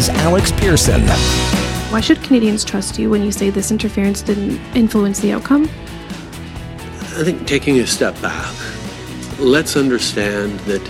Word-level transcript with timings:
This 0.00 0.08
is 0.08 0.16
Alex 0.16 0.50
Pearson. 0.52 1.02
Why 1.92 2.00
should 2.00 2.22
Canadians 2.22 2.64
trust 2.64 2.98
you 2.98 3.10
when 3.10 3.22
you 3.22 3.30
say 3.30 3.50
this 3.50 3.70
interference 3.70 4.22
didn't 4.22 4.58
influence 4.74 5.20
the 5.20 5.30
outcome? 5.30 5.64
I 5.64 7.22
think 7.22 7.46
taking 7.46 7.78
a 7.80 7.86
step 7.86 8.18
back, 8.22 8.50
let's 9.38 9.76
understand 9.76 10.58
that 10.60 10.82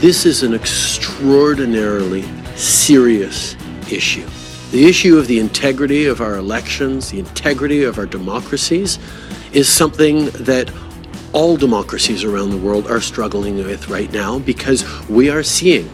this 0.00 0.26
is 0.26 0.42
an 0.42 0.54
extraordinarily 0.54 2.22
serious 2.56 3.54
issue. 3.92 4.28
The 4.72 4.86
issue 4.86 5.16
of 5.18 5.28
the 5.28 5.38
integrity 5.38 6.06
of 6.06 6.20
our 6.20 6.34
elections, 6.34 7.12
the 7.12 7.20
integrity 7.20 7.84
of 7.84 7.96
our 7.96 8.06
democracies, 8.06 8.98
is 9.52 9.68
something 9.68 10.30
that 10.30 10.68
all 11.32 11.56
democracies 11.56 12.24
around 12.24 12.50
the 12.50 12.56
world 12.56 12.88
are 12.88 13.00
struggling 13.00 13.58
with 13.58 13.88
right 13.88 14.10
now 14.10 14.40
because 14.40 14.84
we 15.08 15.30
are 15.30 15.44
seeing 15.44 15.88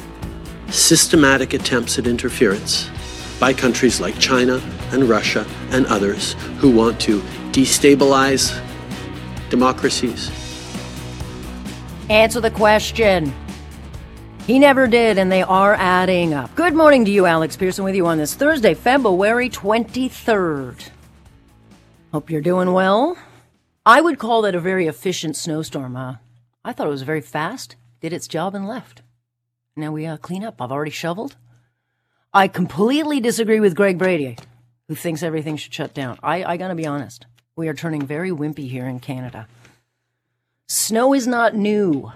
systematic 0.74 1.54
attempts 1.54 1.98
at 1.98 2.06
interference 2.06 2.90
by 3.38 3.52
countries 3.52 4.00
like 4.00 4.18
China 4.18 4.60
and 4.90 5.04
Russia 5.08 5.46
and 5.70 5.86
others 5.86 6.32
who 6.58 6.70
want 6.70 7.00
to 7.00 7.20
destabilize 7.52 8.60
democracies. 9.50 10.30
Answer 12.10 12.40
the 12.40 12.50
question. 12.50 13.32
He 14.46 14.58
never 14.58 14.86
did, 14.86 15.16
and 15.16 15.32
they 15.32 15.42
are 15.42 15.74
adding 15.74 16.34
up. 16.34 16.54
Good 16.54 16.74
morning 16.74 17.04
to 17.06 17.10
you, 17.10 17.24
Alex 17.24 17.56
Pearson, 17.56 17.84
with 17.84 17.94
you 17.94 18.06
on 18.06 18.18
this 18.18 18.34
Thursday, 18.34 18.74
February 18.74 19.48
23rd. 19.48 20.90
Hope 22.12 22.30
you're 22.30 22.42
doing 22.42 22.72
well. 22.72 23.16
I 23.86 24.00
would 24.00 24.18
call 24.18 24.42
that 24.42 24.54
a 24.54 24.60
very 24.60 24.86
efficient 24.86 25.36
snowstorm, 25.36 25.94
huh? 25.94 26.16
I 26.64 26.72
thought 26.72 26.86
it 26.86 26.90
was 26.90 27.02
very 27.02 27.20
fast, 27.22 27.76
did 28.00 28.12
its 28.12 28.28
job, 28.28 28.54
and 28.54 28.68
left. 28.68 29.03
Now 29.76 29.92
we 29.92 30.06
uh, 30.06 30.16
clean 30.16 30.44
up. 30.44 30.60
I've 30.60 30.72
already 30.72 30.90
shoveled. 30.90 31.36
I 32.32 32.48
completely 32.48 33.20
disagree 33.20 33.60
with 33.60 33.74
Greg 33.74 33.98
Brady, 33.98 34.36
who 34.88 34.94
thinks 34.94 35.22
everything 35.22 35.56
should 35.56 35.74
shut 35.74 35.94
down. 35.94 36.18
I, 36.22 36.44
I 36.44 36.56
gotta 36.56 36.74
be 36.74 36.86
honest. 36.86 37.26
We 37.56 37.68
are 37.68 37.74
turning 37.74 38.06
very 38.06 38.30
wimpy 38.30 38.68
here 38.68 38.86
in 38.86 39.00
Canada. 39.00 39.46
Snow 40.66 41.14
is 41.14 41.26
not 41.26 41.54
new 41.54 42.12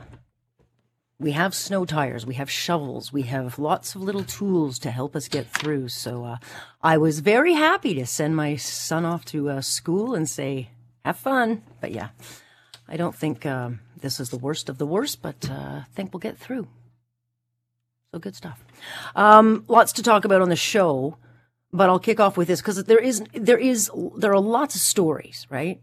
we 1.20 1.32
have 1.32 1.52
snow 1.54 1.84
tires, 1.84 2.24
we 2.24 2.34
have 2.34 2.50
shovels, 2.50 3.12
we 3.12 3.22
have 3.22 3.58
lots 3.58 3.94
of 3.94 4.02
little 4.02 4.22
tools 4.22 4.78
to 4.80 4.90
help 4.90 5.16
us 5.16 5.26
get 5.26 5.50
through. 5.50 5.88
So 5.88 6.24
uh, 6.24 6.36
I 6.80 6.96
was 6.96 7.20
very 7.20 7.54
happy 7.54 7.94
to 7.94 8.06
send 8.06 8.36
my 8.36 8.54
son 8.54 9.04
off 9.04 9.24
to 9.26 9.50
uh, 9.50 9.60
school 9.60 10.14
and 10.14 10.28
say, 10.28 10.70
"Have 11.04 11.16
fun." 11.16 11.62
But 11.80 11.90
yeah, 11.90 12.10
I 12.86 12.96
don't 12.96 13.16
think 13.16 13.44
um, 13.44 13.80
this 14.00 14.20
is 14.20 14.30
the 14.30 14.38
worst 14.38 14.68
of 14.68 14.78
the 14.78 14.86
worst, 14.86 15.20
but 15.20 15.50
uh, 15.50 15.82
I 15.82 15.86
think 15.92 16.12
we'll 16.12 16.20
get 16.20 16.38
through. 16.38 16.68
So 18.12 18.18
good 18.18 18.34
stuff. 18.34 18.64
Um, 19.14 19.64
lots 19.68 19.92
to 19.94 20.02
talk 20.02 20.24
about 20.24 20.40
on 20.40 20.48
the 20.48 20.56
show, 20.56 21.16
but 21.72 21.90
I'll 21.90 21.98
kick 21.98 22.20
off 22.20 22.36
with 22.36 22.48
this 22.48 22.60
because 22.60 22.82
there 22.84 22.98
is 22.98 23.22
there 23.34 23.58
is 23.58 23.90
there 24.16 24.32
are 24.32 24.40
lots 24.40 24.74
of 24.74 24.80
stories, 24.80 25.46
right? 25.50 25.80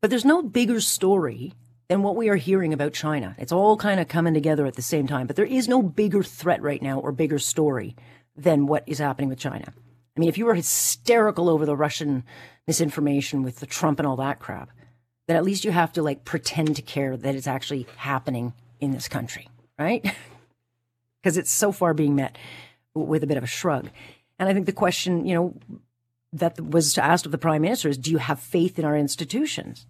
But 0.00 0.10
there's 0.10 0.24
no 0.24 0.42
bigger 0.42 0.80
story 0.80 1.54
than 1.88 2.02
what 2.02 2.14
we 2.14 2.28
are 2.28 2.36
hearing 2.36 2.72
about 2.72 2.92
China. 2.92 3.34
It's 3.38 3.50
all 3.50 3.76
kind 3.76 3.98
of 3.98 4.06
coming 4.06 4.34
together 4.34 4.66
at 4.66 4.74
the 4.74 4.82
same 4.82 5.08
time, 5.08 5.26
but 5.26 5.34
there 5.34 5.44
is 5.44 5.66
no 5.66 5.82
bigger 5.82 6.22
threat 6.22 6.62
right 6.62 6.80
now 6.80 7.00
or 7.00 7.10
bigger 7.10 7.38
story 7.40 7.96
than 8.36 8.66
what 8.66 8.84
is 8.86 8.98
happening 8.98 9.28
with 9.28 9.38
China. 9.38 9.72
I 10.16 10.20
mean, 10.20 10.28
if 10.28 10.38
you 10.38 10.46
were 10.46 10.54
hysterical 10.54 11.48
over 11.48 11.66
the 11.66 11.76
Russian 11.76 12.24
misinformation 12.66 13.42
with 13.42 13.58
the 13.58 13.66
Trump 13.66 13.98
and 13.98 14.06
all 14.06 14.16
that 14.16 14.38
crap, 14.38 14.70
then 15.26 15.36
at 15.36 15.44
least 15.44 15.64
you 15.64 15.72
have 15.72 15.92
to 15.94 16.02
like 16.02 16.24
pretend 16.24 16.76
to 16.76 16.82
care 16.82 17.16
that 17.16 17.34
it's 17.34 17.46
actually 17.46 17.86
happening 17.96 18.52
in 18.78 18.92
this 18.92 19.08
country, 19.08 19.48
right? 19.76 20.14
Because 21.22 21.36
it's 21.36 21.50
so 21.50 21.72
far 21.72 21.94
being 21.94 22.14
met 22.14 22.38
with 22.94 23.22
a 23.22 23.26
bit 23.26 23.36
of 23.36 23.44
a 23.44 23.48
shrug. 23.48 23.90
And 24.38 24.48
I 24.48 24.54
think 24.54 24.66
the 24.66 24.72
question, 24.72 25.26
you 25.26 25.34
know, 25.34 25.54
that 26.32 26.60
was 26.60 26.96
asked 26.98 27.26
of 27.26 27.32
the 27.32 27.38
prime 27.38 27.62
minister 27.62 27.88
is 27.88 27.98
do 27.98 28.10
you 28.10 28.18
have 28.18 28.38
faith 28.38 28.78
in 28.78 28.84
our 28.84 28.96
institutions? 28.96 29.86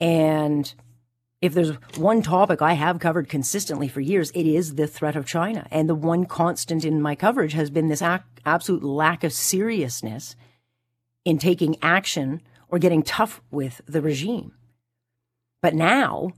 And 0.00 0.72
if 1.40 1.52
there's 1.52 1.74
one 1.96 2.22
topic 2.22 2.62
I 2.62 2.72
have 2.72 2.98
covered 3.00 3.28
consistently 3.28 3.88
for 3.88 4.00
years, 4.00 4.30
it 4.30 4.46
is 4.46 4.76
the 4.76 4.86
threat 4.86 5.16
of 5.16 5.26
China. 5.26 5.66
And 5.70 5.88
the 5.88 5.94
one 5.94 6.24
constant 6.24 6.84
in 6.84 7.02
my 7.02 7.14
coverage 7.14 7.52
has 7.52 7.70
been 7.70 7.88
this 7.88 8.02
ac- 8.02 8.24
absolute 8.46 8.82
lack 8.82 9.24
of 9.24 9.32
seriousness 9.32 10.36
in 11.24 11.38
taking 11.38 11.76
action 11.82 12.40
or 12.68 12.78
getting 12.78 13.02
tough 13.02 13.42
with 13.50 13.82
the 13.86 14.00
regime. 14.00 14.52
But 15.60 15.74
now, 15.74 16.32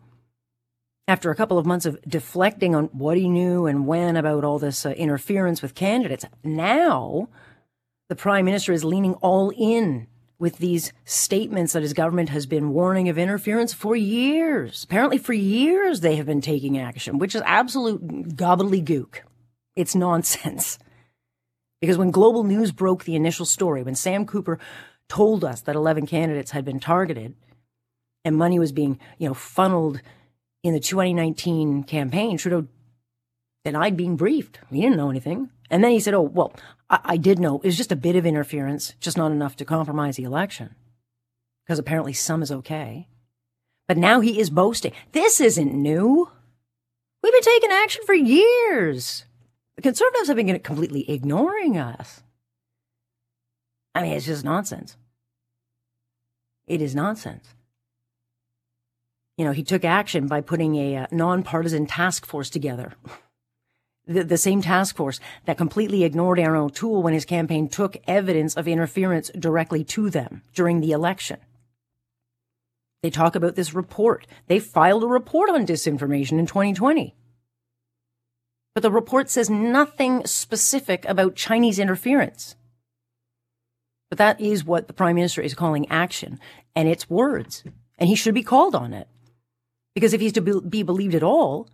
after 1.09 1.31
a 1.31 1.37
couple 1.37 1.59
of 1.59 1.67
months 1.67 1.87
of 1.87 2.00
deflecting 2.03 2.75
on 2.75 2.87
what 2.87 3.17
he 3.17 3.28
knew 3.28 3.67
and 3.67 3.87
when 3.87 4.17
about 4.17 4.44
all 4.44 4.59
this 4.59 4.84
uh, 4.84 4.91
interference 4.91 5.62
with 5.62 5.75
candidates, 5.75 6.25
now 6.43 7.28
the 8.09 8.17
prime 8.17 8.44
minister 8.44 8.72
is 8.72 8.84
leaning 8.84 9.15
all 9.15 9.53
in 9.56 10.06
with 10.39 10.59
these 10.59 10.93
statements 11.05 11.72
that 11.72 11.83
his 11.83 11.94
government 11.94 12.28
has 12.28 12.47
been 12.47 12.71
warning 12.71 13.09
of 13.09 13.19
interference 13.19 13.72
for 13.72 13.97
years. 13.97 14.84
Apparently, 14.84 15.17
for 15.17 15.33
years, 15.33 16.00
they 16.00 16.17
have 16.17 16.27
been 16.27 16.43
taking 16.43 16.78
action, 16.78 17.19
which 17.19 17.34
is 17.34 17.43
absolute 17.47 18.37
gobbledygook. 18.37 19.21
It's 19.77 19.94
nonsense. 19.94 20.78
Because 21.81 21.99
when 21.99 22.11
Global 22.11 22.43
News 22.43 22.73
broke 22.73 23.05
the 23.05 23.17
initial 23.17 23.47
story, 23.47 23.83
when 23.83 23.94
Sam 23.94 24.27
Cooper 24.27 24.59
told 25.09 25.44
us 25.44 25.61
that 25.62 25.77
11 25.77 26.06
candidates 26.06 26.50
had 26.50 26.65
been 26.65 26.81
targeted 26.81 27.34
and 28.25 28.37
money 28.37 28.59
was 28.59 28.73
being, 28.73 28.99
you 29.19 29.28
know, 29.28 29.34
funneled 29.34 30.00
in 30.62 30.75
the 30.75 30.81
2019 30.81 31.84
campaign, 31.84 32.37
Trudeau 32.37 32.67
denied 33.65 33.97
being 33.97 34.17
briefed. 34.17 34.61
He 34.71 34.81
didn't 34.81 34.97
know 34.97 35.11
anything. 35.11 35.50
And 35.71 35.83
then 35.83 35.91
he 35.91 36.00
said, 36.00 36.15
oh, 36.15 36.22
well, 36.22 36.53
I, 36.89 37.00
I 37.05 37.17
did 37.17 37.39
know. 37.39 37.56
It 37.59 37.67
was 37.67 37.77
just 37.77 37.93
a 37.93 37.97
bit 37.97 38.17
of 38.17 38.27
interference, 38.27 38.94
just 39.00 39.17
not 39.17 39.33
enough 39.33 39.56
to 39.56 39.65
compromise 39.65 40.17
the 40.17 40.25
election. 40.25 40.75
Because 41.65 41.78
apparently 41.78 42.12
some 42.12 42.43
is 42.43 42.53
okay. 42.53 43.09
But 43.89 43.99
now 43.99 44.21
he 44.21 44.41
is 44.41 44.50
boasting. 44.50 44.93
This 45.12 45.41
isn't 45.41 45.72
new. 45.72 46.31
We've 47.23 47.33
been 47.33 47.43
taking 47.43 47.71
action 47.73 48.03
for 48.05 48.15
years. 48.15 49.25
The 49.77 49.83
conservatives 49.83 50.28
have 50.28 50.37
been 50.37 50.59
completely 50.61 51.11
ignoring 51.11 51.77
us. 51.77 52.23
I 53.94 54.03
mean, 54.03 54.12
it's 54.12 54.27
just 54.27 54.44
nonsense. 54.44 54.97
It 56.67 56.83
is 56.83 56.94
nonsense. 56.94 57.55
You 59.36 59.44
know, 59.44 59.52
he 59.52 59.62
took 59.62 59.84
action 59.84 60.26
by 60.26 60.41
putting 60.41 60.76
a 60.76 60.97
uh, 60.97 61.06
nonpartisan 61.10 61.86
task 61.86 62.26
force 62.26 62.48
together 62.48 62.94
the, 64.06 64.24
the 64.24 64.38
same 64.38 64.62
task 64.62 64.97
force 64.97 65.20
that 65.44 65.58
completely 65.58 66.04
ignored 66.04 66.38
Erin 66.38 66.60
O'Toole 66.60 67.02
when 67.02 67.14
his 67.14 67.24
campaign 67.24 67.69
took 67.69 67.96
evidence 68.06 68.54
of 68.54 68.69
interference 68.69 69.30
directly 69.38 69.84
to 69.84 70.10
them 70.10 70.42
during 70.54 70.80
the 70.80 70.92
election. 70.92 71.38
They 73.02 73.10
talk 73.10 73.34
about 73.34 73.56
this 73.56 73.75
report. 73.75 74.26
They 74.46 74.58
filed 74.58 75.04
a 75.04 75.08
report 75.08 75.50
on 75.50 75.66
disinformation 75.66 76.38
in 76.38 76.46
2020. 76.46 77.14
But 78.75 78.82
the 78.82 78.91
report 78.91 79.30
says 79.30 79.48
nothing 79.48 80.25
specific 80.26 81.04
about 81.06 81.36
Chinese 81.36 81.78
interference. 81.78 82.56
But 84.08 84.19
that 84.19 84.41
is 84.41 84.64
what 84.64 84.86
the 84.86 84.92
prime 84.92 85.16
minister 85.16 85.41
is 85.41 85.54
calling 85.54 85.88
action, 85.88 86.38
and 86.75 86.88
it's 86.88 87.10
words, 87.10 87.64
and 87.98 88.08
he 88.08 88.14
should 88.14 88.34
be 88.34 88.42
called 88.42 88.75
on 88.75 88.92
it. 88.92 89.08
Because 89.96 90.12
if 90.12 90.20
he's 90.20 90.34
to 90.34 90.42
be 90.60 90.82
believed 90.82 91.14
at 91.14 91.22
all, 91.22 91.70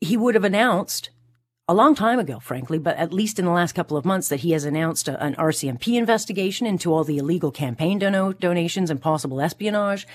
he 0.00 0.16
would 0.16 0.36
have 0.36 0.44
announced 0.44 1.10
a 1.66 1.74
long 1.74 1.96
time 1.96 2.20
ago, 2.20 2.38
frankly, 2.38 2.78
but 2.78 2.96
at 2.98 3.12
least 3.12 3.40
in 3.40 3.44
the 3.44 3.50
last 3.50 3.72
couple 3.72 3.96
of 3.96 4.04
months, 4.04 4.28
that 4.28 4.38
he 4.38 4.52
has 4.52 4.64
announced 4.64 5.08
a, 5.08 5.20
an 5.20 5.34
RCMP 5.34 5.98
investigation 5.98 6.68
into 6.68 6.92
all 6.92 7.02
the 7.02 7.18
illegal 7.18 7.50
campaign 7.50 7.98
dono- 7.98 8.32
donations 8.32 8.90
and 8.90 9.02
possible 9.02 9.40
espionage. 9.40 10.06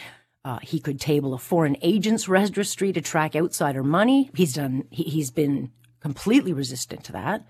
Uh, 0.46 0.60
he 0.62 0.80
could 0.80 1.02
table 1.02 1.34
a 1.34 1.38
foreign 1.38 1.76
agents 1.82 2.30
registry 2.30 2.94
to 2.94 3.02
track 3.02 3.36
outsider 3.36 3.84
money. 3.84 4.30
He's 4.36 4.54
done. 4.54 4.86
He, 4.92 5.04
he's 5.04 5.32
been 5.32 5.70
completely 6.00 6.54
resistant 6.54 7.04
to 7.04 7.12
that. 7.12 7.46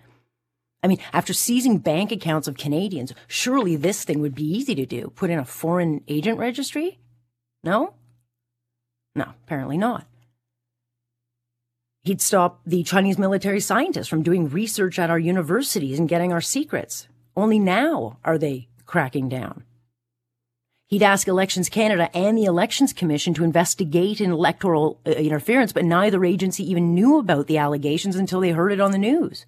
I 0.81 0.88
mean, 0.88 0.97
after 1.13 1.33
seizing 1.33 1.77
bank 1.77 2.11
accounts 2.11 2.47
of 2.47 2.57
Canadians, 2.57 3.13
surely 3.27 3.75
this 3.75 4.03
thing 4.03 4.21
would 4.21 4.33
be 4.33 4.57
easy 4.57 4.73
to 4.73 4.88
do. 4.88 5.11
Put 5.15 5.29
in 5.29 5.38
a 5.38 5.45
foreign 5.45 6.03
agent 6.07 6.39
registry? 6.39 6.97
No? 7.63 7.94
No, 9.15 9.25
apparently 9.45 9.77
not. 9.77 10.06
He'd 12.03 12.21
stop 12.21 12.62
the 12.65 12.83
Chinese 12.83 13.17
military 13.17 13.59
scientists 13.59 14.07
from 14.07 14.21
doing 14.21 14.50
research 14.50 15.00
at 15.00 15.09
our 15.09 15.17
universities 15.17 15.97
and 15.97 16.07
getting 16.07 16.31
our 16.31 16.41
secrets. 16.41 17.07
Only 17.35 17.57
now 17.57 18.19
are 18.23 18.38
they 18.38 18.67
cracking 18.85 19.27
down. 19.27 19.63
He'd 20.88 21.01
ask 21.01 21.27
Elections 21.27 21.67
Canada 21.67 22.15
and 22.15 22.38
the 22.38 22.45
Elections 22.45 22.94
Commission 22.94 23.33
to 23.33 23.44
investigate 23.44 24.21
an 24.21 24.31
electoral 24.31 25.00
uh, 25.06 25.12
interference, 25.12 25.73
but 25.73 25.83
neither 25.83 26.23
agency 26.23 26.69
even 26.69 26.94
knew 26.94 27.18
about 27.18 27.47
the 27.47 27.57
allegations 27.57 28.15
until 28.15 28.39
they 28.39 28.51
heard 28.51 28.71
it 28.71 28.79
on 28.79 28.91
the 28.91 29.00
news. 29.00 29.47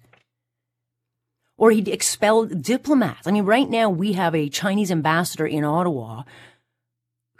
Or 1.56 1.70
he'd 1.70 1.86
expel 1.86 2.46
diplomats. 2.46 3.28
I 3.28 3.30
mean, 3.30 3.44
right 3.44 3.70
now 3.70 3.88
we 3.88 4.14
have 4.14 4.34
a 4.34 4.48
Chinese 4.48 4.90
ambassador 4.90 5.46
in 5.46 5.62
Ottawa 5.64 6.24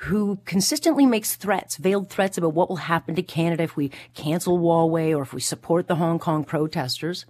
who 0.02 0.38
consistently 0.44 1.06
makes 1.06 1.34
threats, 1.34 1.76
veiled 1.76 2.08
threats 2.08 2.38
about 2.38 2.54
what 2.54 2.68
will 2.68 2.76
happen 2.76 3.16
to 3.16 3.22
Canada 3.22 3.64
if 3.64 3.76
we 3.76 3.90
cancel 4.14 4.58
Huawei 4.58 5.16
or 5.16 5.22
if 5.22 5.32
we 5.32 5.40
support 5.40 5.88
the 5.88 5.96
Hong 5.96 6.18
Kong 6.18 6.44
protesters. 6.44 7.26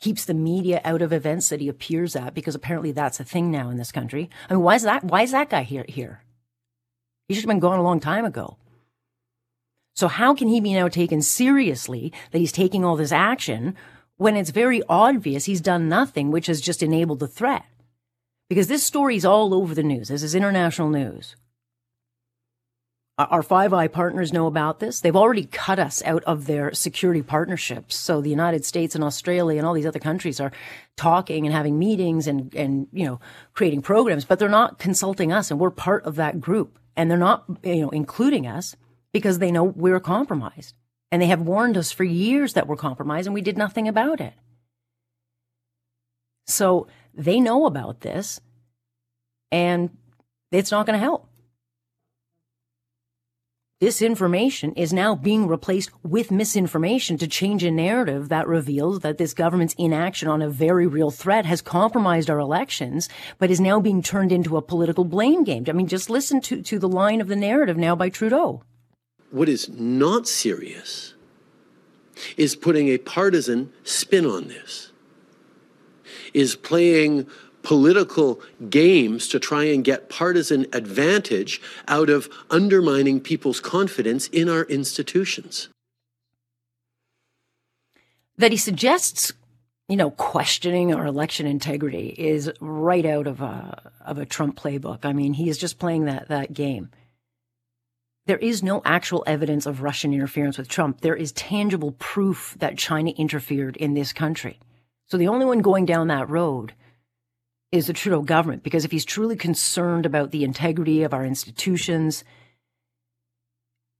keeps 0.00 0.24
the 0.24 0.34
media 0.34 0.80
out 0.84 1.02
of 1.02 1.12
events 1.12 1.48
that 1.48 1.60
he 1.60 1.68
appears 1.68 2.14
at 2.14 2.34
because 2.34 2.54
apparently 2.54 2.92
that's 2.92 3.18
a 3.18 3.24
thing 3.24 3.50
now 3.50 3.68
in 3.70 3.78
this 3.78 3.90
country. 3.90 4.30
I 4.48 4.54
mean, 4.54 4.62
why 4.62 4.76
is 4.76 4.82
that? 4.82 5.02
Why 5.02 5.22
is 5.22 5.32
that 5.32 5.50
guy 5.50 5.62
here? 5.62 5.84
Here, 5.88 6.22
he 7.26 7.34
should 7.34 7.44
have 7.44 7.48
been 7.48 7.58
gone 7.58 7.78
a 7.78 7.82
long 7.82 8.00
time 8.00 8.24
ago. 8.24 8.58
So 9.96 10.06
how 10.06 10.34
can 10.34 10.46
he 10.46 10.60
be 10.60 10.74
now 10.74 10.88
taken 10.88 11.22
seriously 11.22 12.12
that 12.30 12.38
he's 12.38 12.52
taking 12.52 12.84
all 12.84 12.94
this 12.96 13.10
action 13.10 13.74
when 14.18 14.36
it's 14.36 14.50
very 14.50 14.82
obvious 14.88 15.46
he's 15.46 15.60
done 15.60 15.88
nothing, 15.88 16.30
which 16.30 16.46
has 16.46 16.60
just 16.60 16.82
enabled 16.82 17.18
the 17.18 17.26
threat? 17.26 17.64
Because 18.48 18.68
this 18.68 18.84
story's 18.84 19.24
all 19.24 19.52
over 19.52 19.74
the 19.74 19.82
news. 19.82 20.08
This 20.08 20.22
is 20.22 20.34
international 20.36 20.90
news. 20.90 21.34
Our 23.18 23.42
Five 23.42 23.72
Eye 23.72 23.88
partners 23.88 24.32
know 24.32 24.46
about 24.46 24.78
this. 24.78 25.00
They've 25.00 25.16
already 25.16 25.44
cut 25.44 25.80
us 25.80 26.04
out 26.04 26.22
of 26.22 26.46
their 26.46 26.72
security 26.72 27.20
partnerships. 27.20 27.96
So 27.96 28.20
the 28.20 28.30
United 28.30 28.64
States 28.64 28.94
and 28.94 29.02
Australia 29.02 29.58
and 29.58 29.66
all 29.66 29.74
these 29.74 29.86
other 29.86 29.98
countries 29.98 30.38
are 30.38 30.52
talking 30.96 31.44
and 31.44 31.52
having 31.52 31.80
meetings 31.80 32.28
and, 32.28 32.54
and, 32.54 32.86
you 32.92 33.04
know, 33.04 33.18
creating 33.54 33.82
programs, 33.82 34.24
but 34.24 34.38
they're 34.38 34.48
not 34.48 34.78
consulting 34.78 35.32
us 35.32 35.50
and 35.50 35.58
we're 35.58 35.70
part 35.70 36.04
of 36.04 36.14
that 36.14 36.40
group 36.40 36.78
and 36.94 37.10
they're 37.10 37.18
not, 37.18 37.44
you 37.64 37.82
know, 37.82 37.90
including 37.90 38.46
us 38.46 38.76
because 39.12 39.40
they 39.40 39.50
know 39.50 39.64
we're 39.64 40.00
compromised. 40.00 40.76
And 41.10 41.20
they 41.20 41.26
have 41.26 41.40
warned 41.40 41.76
us 41.76 41.90
for 41.90 42.04
years 42.04 42.52
that 42.52 42.68
we're 42.68 42.76
compromised 42.76 43.26
and 43.26 43.34
we 43.34 43.40
did 43.40 43.58
nothing 43.58 43.88
about 43.88 44.20
it. 44.20 44.34
So 46.46 46.86
they 47.14 47.40
know 47.40 47.66
about 47.66 48.02
this 48.02 48.40
and 49.50 49.90
it's 50.52 50.70
not 50.70 50.86
going 50.86 50.98
to 50.98 51.04
help. 51.04 51.27
This 53.80 54.02
information 54.02 54.72
is 54.72 54.92
now 54.92 55.14
being 55.14 55.46
replaced 55.46 55.90
with 56.02 56.32
misinformation 56.32 57.16
to 57.18 57.28
change 57.28 57.62
a 57.62 57.70
narrative 57.70 58.28
that 58.28 58.48
reveals 58.48 59.00
that 59.00 59.18
this 59.18 59.32
government's 59.32 59.76
inaction 59.78 60.26
on 60.26 60.42
a 60.42 60.50
very 60.50 60.88
real 60.88 61.12
threat 61.12 61.46
has 61.46 61.62
compromised 61.62 62.28
our 62.28 62.40
elections, 62.40 63.08
but 63.38 63.52
is 63.52 63.60
now 63.60 63.78
being 63.78 64.02
turned 64.02 64.32
into 64.32 64.56
a 64.56 64.62
political 64.62 65.04
blame 65.04 65.44
game. 65.44 65.64
I 65.68 65.72
mean, 65.72 65.86
just 65.86 66.10
listen 66.10 66.40
to, 66.40 66.60
to 66.60 66.80
the 66.80 66.88
line 66.88 67.20
of 67.20 67.28
the 67.28 67.36
narrative 67.36 67.76
now 67.76 67.94
by 67.94 68.08
Trudeau. 68.08 68.64
What 69.30 69.48
is 69.48 69.68
not 69.68 70.26
serious 70.26 71.14
is 72.36 72.56
putting 72.56 72.88
a 72.88 72.98
partisan 72.98 73.72
spin 73.84 74.26
on 74.26 74.48
this, 74.48 74.90
is 76.34 76.56
playing 76.56 77.28
political 77.62 78.40
games 78.70 79.28
to 79.28 79.38
try 79.38 79.64
and 79.64 79.84
get 79.84 80.08
partisan 80.08 80.66
advantage 80.72 81.60
out 81.86 82.10
of 82.10 82.28
undermining 82.50 83.20
people's 83.20 83.60
confidence 83.60 84.28
in 84.28 84.48
our 84.48 84.64
institutions. 84.64 85.68
That 88.36 88.52
he 88.52 88.56
suggests, 88.56 89.32
you 89.88 89.96
know, 89.96 90.10
questioning 90.10 90.94
our 90.94 91.06
election 91.06 91.46
integrity 91.46 92.14
is 92.16 92.50
right 92.60 93.04
out 93.04 93.26
of 93.26 93.40
a 93.40 93.92
of 94.04 94.18
a 94.18 94.26
Trump 94.26 94.58
playbook. 94.58 95.04
I 95.04 95.12
mean, 95.12 95.34
he 95.34 95.48
is 95.48 95.58
just 95.58 95.78
playing 95.78 96.04
that 96.04 96.28
that 96.28 96.52
game. 96.52 96.90
There 98.26 98.38
is 98.38 98.62
no 98.62 98.82
actual 98.84 99.24
evidence 99.26 99.64
of 99.64 99.82
Russian 99.82 100.12
interference 100.12 100.58
with 100.58 100.68
Trump. 100.68 101.00
There 101.00 101.16
is 101.16 101.32
tangible 101.32 101.92
proof 101.92 102.54
that 102.58 102.76
China 102.76 103.10
interfered 103.12 103.76
in 103.78 103.94
this 103.94 104.12
country. 104.12 104.60
So 105.06 105.16
the 105.16 105.28
only 105.28 105.46
one 105.46 105.60
going 105.60 105.86
down 105.86 106.08
that 106.08 106.28
road 106.28 106.74
is 107.70 107.86
the 107.86 107.92
Trudeau 107.92 108.22
government, 108.22 108.62
because 108.62 108.84
if 108.84 108.90
he's 108.90 109.04
truly 109.04 109.36
concerned 109.36 110.06
about 110.06 110.30
the 110.30 110.44
integrity 110.44 111.02
of 111.02 111.12
our 111.12 111.24
institutions, 111.24 112.24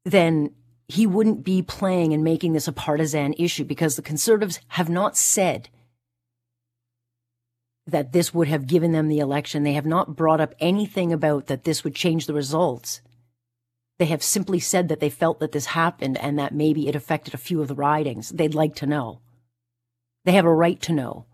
then 0.05 0.55
he 0.88 1.06
wouldn't 1.06 1.44
be 1.44 1.61
playing 1.61 2.15
and 2.15 2.25
making 2.25 2.55
this 2.55 2.67
a 2.67 2.73
partisan 2.73 3.35
issue 3.35 3.65
because 3.65 3.97
the 3.97 4.03
conservatives 4.03 4.59
have 4.69 4.88
not 4.88 5.17
said 5.17 5.69
that 7.87 8.12
this 8.12 8.32
would 8.32 8.49
have 8.49 8.67
given 8.67 8.93
them 8.93 9.09
the 9.09 9.19
election. 9.19 9.62
They 9.62 9.75
have 9.75 9.87
not 9.87 10.17
brought 10.17 10.41
up 10.41 10.55
anything 10.61 11.12
about 11.12 11.47
that 11.47 11.64
this 11.64 11.85
would 11.85 11.94
change 11.94 12.26
the 12.26 12.35
results. 12.35 13.03
They 13.99 14.06
have 14.06 14.23
simply 14.23 14.61
said 14.61 14.88
that 14.88 15.00
they 15.00 15.11
felt 15.11 15.41
that 15.41 15.53
this 15.53 15.67
happened 15.67 16.17
and 16.19 16.38
that 16.38 16.55
maybe 16.55 16.88
it 16.88 16.97
affected 16.97 17.35
a 17.35 17.38
few 17.38 17.61
of 17.61 17.69
the 17.69 17.75
ridings. 17.75 18.31
They'd 18.31 18.55
like 18.55 18.75
to 18.76 18.87
know. 18.87 19.21
They 20.25 20.32
have 20.32 20.44
a 20.44 20.55
right 20.55 20.81
to 20.82 20.93
know. 20.93 21.26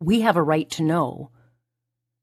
We 0.00 0.22
have 0.22 0.36
a 0.36 0.42
right 0.42 0.68
to 0.70 0.82
know 0.82 1.30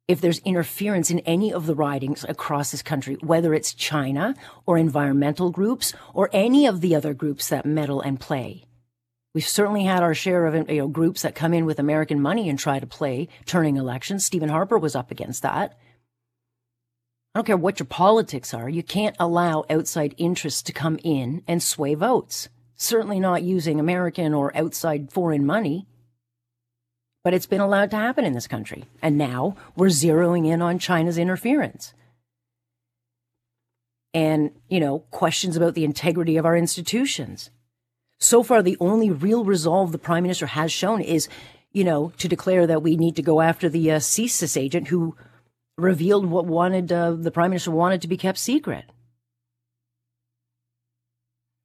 if 0.07 0.19
there's 0.19 0.39
interference 0.39 1.09
in 1.09 1.19
any 1.19 1.53
of 1.53 1.65
the 1.65 1.75
ridings 1.75 2.25
across 2.27 2.71
this 2.71 2.81
country, 2.81 3.15
whether 3.21 3.53
it's 3.53 3.73
China 3.73 4.35
or 4.65 4.77
environmental 4.77 5.51
groups 5.51 5.93
or 6.13 6.29
any 6.33 6.65
of 6.65 6.81
the 6.81 6.95
other 6.95 7.13
groups 7.13 7.49
that 7.49 7.65
meddle 7.65 8.01
and 8.01 8.19
play. 8.19 8.65
We've 9.33 9.47
certainly 9.47 9.85
had 9.85 10.03
our 10.03 10.13
share 10.13 10.45
of 10.45 10.69
you 10.69 10.79
know, 10.79 10.87
groups 10.89 11.21
that 11.21 11.35
come 11.35 11.53
in 11.53 11.65
with 11.65 11.79
American 11.79 12.21
money 12.21 12.49
and 12.49 12.59
try 12.59 12.79
to 12.79 12.87
play 12.87 13.29
turning 13.45 13.77
elections. 13.77 14.25
Stephen 14.25 14.49
Harper 14.49 14.77
was 14.77 14.95
up 14.95 15.09
against 15.09 15.41
that. 15.43 15.77
I 17.33 17.39
don't 17.39 17.45
care 17.45 17.55
what 17.55 17.79
your 17.79 17.87
politics 17.87 18.53
are. 18.53 18.67
You 18.67 18.83
can't 18.83 19.15
allow 19.17 19.63
outside 19.69 20.15
interests 20.17 20.61
to 20.63 20.73
come 20.73 20.99
in 21.01 21.43
and 21.47 21.63
sway 21.63 21.95
votes. 21.95 22.49
Certainly 22.75 23.21
not 23.21 23.43
using 23.43 23.79
American 23.79 24.33
or 24.33 24.55
outside 24.57 25.13
foreign 25.13 25.45
money 25.45 25.87
but 27.23 27.33
it's 27.33 27.45
been 27.45 27.61
allowed 27.61 27.91
to 27.91 27.97
happen 27.97 28.25
in 28.25 28.33
this 28.33 28.47
country. 28.47 28.85
And 29.01 29.17
now 29.17 29.55
we're 29.75 29.87
zeroing 29.87 30.47
in 30.47 30.61
on 30.61 30.79
China's 30.79 31.17
interference. 31.17 31.93
And, 34.13 34.51
you 34.67 34.79
know, 34.79 34.99
questions 35.11 35.55
about 35.55 35.73
the 35.73 35.85
integrity 35.85 36.37
of 36.37 36.45
our 36.45 36.57
institutions. 36.57 37.49
So 38.19 38.43
far, 38.43 38.61
the 38.61 38.77
only 38.79 39.09
real 39.09 39.45
resolve 39.45 39.91
the 39.91 39.97
prime 39.97 40.23
minister 40.23 40.47
has 40.47 40.71
shown 40.71 41.01
is, 41.01 41.29
you 41.71 41.83
know, 41.83 42.11
to 42.17 42.27
declare 42.27 42.67
that 42.67 42.83
we 42.83 42.97
need 42.97 43.15
to 43.15 43.21
go 43.21 43.41
after 43.41 43.69
the 43.69 43.91
uh, 43.91 43.99
CSIS 43.99 44.57
agent 44.57 44.89
who 44.89 45.15
revealed 45.77 46.25
what 46.25 46.45
wanted 46.45 46.91
uh, 46.91 47.11
the 47.13 47.31
prime 47.31 47.51
minister 47.51 47.71
wanted 47.71 48.01
to 48.01 48.07
be 48.07 48.17
kept 48.17 48.37
secret. 48.37 48.85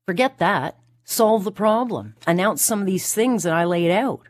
Forget 0.07 0.39
that. 0.39 0.79
Solve 1.05 1.45
the 1.45 1.53
problem. 1.53 2.15
Announce 2.27 2.63
some 2.63 2.81
of 2.81 2.87
these 2.87 3.13
things 3.13 3.43
that 3.43 3.53
I 3.53 3.65
laid 3.65 3.91
out 3.91 4.23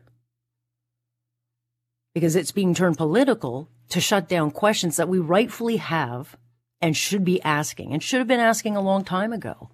because 2.16 2.34
it's 2.34 2.50
being 2.50 2.72
turned 2.72 2.96
political 2.96 3.68
to 3.90 4.00
shut 4.00 4.26
down 4.26 4.50
questions 4.50 4.96
that 4.96 5.06
we 5.06 5.18
rightfully 5.18 5.76
have 5.76 6.34
and 6.80 6.96
should 6.96 7.26
be 7.26 7.42
asking 7.42 7.92
and 7.92 8.02
should 8.02 8.20
have 8.20 8.26
been 8.26 8.40
asking 8.40 8.74
a 8.74 8.80
long 8.80 9.04
time 9.04 9.34
ago. 9.34 9.68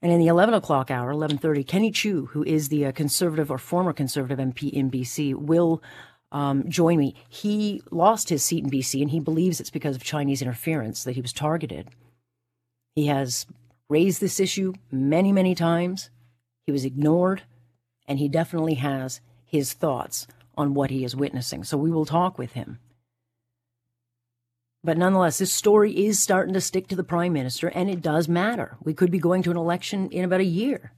And 0.00 0.10
in 0.10 0.20
the 0.20 0.28
11 0.28 0.54
o'clock 0.54 0.90
hour, 0.90 1.12
11.30, 1.12 1.66
Kenny 1.66 1.90
Chiu, 1.90 2.30
who 2.32 2.42
is 2.44 2.70
the 2.70 2.86
uh, 2.86 2.92
conservative 2.92 3.50
or 3.50 3.58
former 3.58 3.92
conservative 3.92 4.38
MP 4.38 4.70
in 4.70 4.90
BC, 4.90 5.34
will 5.34 5.82
um, 6.32 6.66
join 6.70 6.96
me. 6.96 7.14
He 7.28 7.82
lost 7.90 8.30
his 8.30 8.42
seat 8.42 8.64
in 8.64 8.70
BC 8.70 9.02
and 9.02 9.10
he 9.10 9.20
believes 9.20 9.60
it's 9.60 9.68
because 9.68 9.96
of 9.96 10.02
Chinese 10.02 10.40
interference 10.40 11.04
that 11.04 11.12
he 11.12 11.20
was 11.20 11.34
targeted. 11.34 11.90
He 12.94 13.08
has 13.08 13.44
raised 13.90 14.22
this 14.22 14.40
issue 14.40 14.72
many, 14.90 15.30
many 15.30 15.54
times. 15.54 16.08
He 16.64 16.72
was 16.72 16.86
ignored 16.86 17.42
and 18.08 18.18
he 18.18 18.30
definitely 18.30 18.76
has 18.76 19.20
his 19.54 19.72
thoughts 19.72 20.26
on 20.56 20.74
what 20.74 20.90
he 20.90 21.04
is 21.04 21.14
witnessing. 21.14 21.62
So 21.62 21.78
we 21.78 21.92
will 21.92 22.04
talk 22.04 22.38
with 22.38 22.54
him. 22.54 22.80
But 24.82 24.98
nonetheless, 24.98 25.38
this 25.38 25.52
story 25.52 26.06
is 26.06 26.18
starting 26.18 26.54
to 26.54 26.60
stick 26.60 26.88
to 26.88 26.96
the 26.96 27.04
prime 27.04 27.32
minister, 27.32 27.68
and 27.68 27.88
it 27.88 28.02
does 28.02 28.28
matter. 28.28 28.76
We 28.82 28.94
could 28.94 29.12
be 29.12 29.20
going 29.20 29.44
to 29.44 29.52
an 29.52 29.56
election 29.56 30.10
in 30.10 30.24
about 30.24 30.40
a 30.40 30.44
year. 30.44 30.92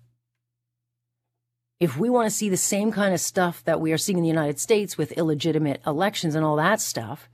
If 1.81 1.99
we 1.99 2.09
want 2.09 2.27
to 2.27 2.35
see 2.35 2.49
the 2.49 2.57
same 2.57 2.91
kind 2.91 3.13
of 3.13 3.21
stuff 3.21 3.63
that 3.65 3.79
we 3.79 3.93
are 3.93 3.99
seeing 3.99 4.17
in 4.17 4.23
the 4.23 4.29
United 4.29 4.59
States 4.59 4.97
with 4.97 5.13
illegitimate 5.13 5.83
elections 5.87 6.35
and 6.35 6.45
all 6.45 6.57
that 6.57 6.81
stuff, 6.81 7.29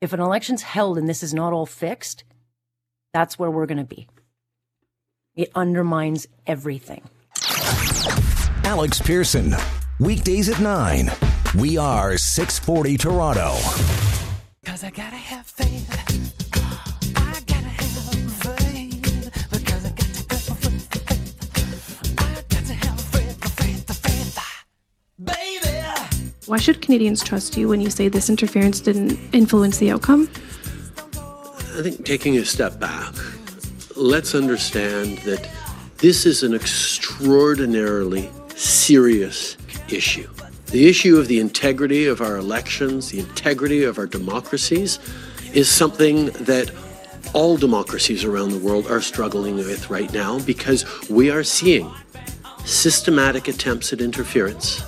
if 0.00 0.12
an 0.12 0.20
election's 0.20 0.62
held 0.62 0.96
and 0.96 1.08
this 1.08 1.24
is 1.24 1.34
not 1.34 1.52
all 1.52 1.66
fixed, 1.66 2.22
that's 3.12 3.40
where 3.40 3.50
we're 3.50 3.66
going 3.66 3.78
to 3.78 3.84
be. 3.96 4.06
It 5.34 5.50
undermines 5.56 6.28
everything. 6.46 7.02
Alex 8.64 9.00
Pearson, 9.00 9.56
Weekdays 10.00 10.48
at 10.48 10.58
9. 10.60 11.10
We 11.58 11.76
are 11.76 12.16
640 12.16 12.96
Toronto. 12.96 13.54
Cause 14.64 14.82
I 14.82 14.88
gotta 14.88 15.16
have 15.16 15.44
faith. 15.44 15.90
I 17.16 17.38
gotta 17.46 17.68
have 17.68 18.32
faith. 18.32 19.50
Because 19.50 19.84
I 19.84 19.90
got 19.90 20.14
to 20.14 20.24
go 20.26 20.36
faith. 20.54 22.18
I 22.18 22.42
got 22.48 22.64
to 22.64 22.72
have 22.72 22.98
faith, 22.98 23.52
faith, 23.58 23.96
faith. 23.98 24.38
Baby! 25.22 25.68
Why 26.46 26.56
should 26.56 26.80
Canadians 26.80 27.22
trust 27.22 27.58
you 27.58 27.68
when 27.68 27.82
you 27.82 27.90
say 27.90 28.08
this 28.08 28.30
interference 28.30 28.80
didn't 28.80 29.18
influence 29.34 29.76
the 29.76 29.90
outcome? 29.90 30.30
I 31.76 31.82
think 31.82 32.06
taking 32.06 32.38
a 32.38 32.46
step 32.46 32.80
back, 32.80 33.12
let's 33.96 34.34
understand 34.34 35.18
that 35.18 35.46
this 35.98 36.24
is 36.24 36.42
an 36.42 36.54
extraordinarily 36.54 38.30
serious 38.56 39.58
issue. 39.92 40.28
The 40.66 40.88
issue 40.88 41.18
of 41.18 41.28
the 41.28 41.40
integrity 41.40 42.06
of 42.06 42.20
our 42.20 42.36
elections, 42.36 43.10
the 43.10 43.20
integrity 43.20 43.84
of 43.84 43.98
our 43.98 44.06
democracies, 44.06 44.98
is 45.52 45.68
something 45.68 46.26
that 46.26 46.70
all 47.34 47.56
democracies 47.56 48.24
around 48.24 48.50
the 48.50 48.58
world 48.58 48.86
are 48.86 49.00
struggling 49.00 49.56
with 49.56 49.90
right 49.90 50.12
now 50.12 50.38
because 50.40 51.08
we 51.08 51.30
are 51.30 51.42
seeing 51.42 51.92
systematic 52.64 53.48
attempts 53.48 53.92
at 53.92 54.00
interference 54.00 54.82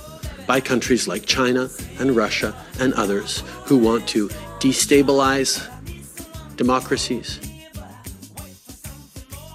by 0.47 0.59
countries 0.59 1.07
like 1.07 1.25
China 1.25 1.69
and 1.99 2.15
Russia 2.15 2.55
and 2.79 2.93
others 2.93 3.43
who 3.65 3.77
want 3.77 4.07
to 4.09 4.27
destabilize 4.59 5.69
democracies. 6.55 7.39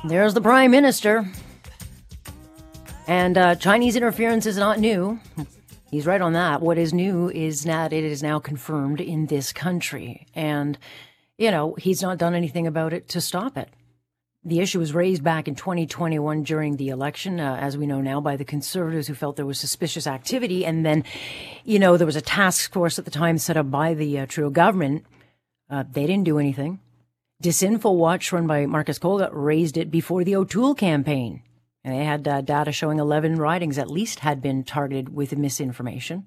There's 0.05 0.35
the 0.35 0.40
Prime 0.40 0.71
Minister. 0.71 1.31
And 3.09 3.38
uh, 3.38 3.55
Chinese 3.55 3.97
interference 3.97 4.45
is 4.45 4.59
not 4.59 4.79
new. 4.79 5.19
He's 5.91 6.07
right 6.07 6.21
on 6.21 6.35
that. 6.35 6.61
What 6.61 6.77
is 6.77 6.93
new 6.93 7.31
is 7.31 7.65
that 7.65 7.91
it 7.91 8.05
is 8.05 8.23
now 8.23 8.38
confirmed 8.38 9.00
in 9.00 9.27
this 9.27 9.50
country. 9.50 10.27
And, 10.35 10.77
you 11.38 11.50
know, 11.50 11.75
he's 11.79 12.03
not 12.03 12.19
done 12.19 12.35
anything 12.35 12.67
about 12.67 12.93
it 12.93 13.09
to 13.09 13.23
stop 13.23 13.57
it. 13.57 13.71
The 14.45 14.61
issue 14.61 14.79
was 14.79 14.93
raised 14.93 15.25
back 15.25 15.49
in 15.49 15.55
2021 15.55 16.43
during 16.43 16.77
the 16.77 16.91
election, 16.91 17.41
uh, 17.41 17.57
as 17.59 17.79
we 17.79 17.87
know 17.87 18.03
now, 18.03 18.21
by 18.21 18.37
the 18.37 18.45
conservatives 18.45 19.09
who 19.09 19.15
felt 19.15 19.37
there 19.37 19.47
was 19.47 19.59
suspicious 19.59 20.07
activity. 20.07 20.67
And 20.67 20.85
then, 20.85 21.03
you 21.65 21.79
know, 21.79 21.97
there 21.97 22.07
was 22.07 22.15
a 22.15 22.21
task 22.21 22.75
force 22.75 22.99
at 22.99 23.07
the 23.07 23.11
time 23.11 23.38
set 23.38 23.57
up 23.57 23.71
by 23.71 23.95
the 23.95 24.19
uh, 24.19 24.27
Trudeau 24.27 24.50
government. 24.50 25.07
Uh, 25.71 25.83
they 25.91 26.07
didn't 26.07 26.25
do 26.25 26.38
anything. 26.38 26.79
Disinfo 27.43 27.97
Watch, 27.97 28.33
run 28.33 28.47
by 28.47 28.67
Marcus 28.67 28.99
Kolga, 28.99 29.31
raised 29.33 29.79
it 29.79 29.91
before 29.91 30.25
the 30.25 30.37
O'Toole 30.37 30.75
campaign. 30.75 31.43
And 31.85 31.95
they 31.95 32.05
had 32.05 32.27
uh, 32.27 32.41
data 32.41 32.73
showing 32.73 32.99
11 32.99 33.37
ridings 33.37 33.79
at 33.79 33.91
least 33.91 34.21
had 34.21 34.43
been 34.43 34.65
targeted 34.65 35.15
with 35.15 35.37
misinformation. 35.37 36.27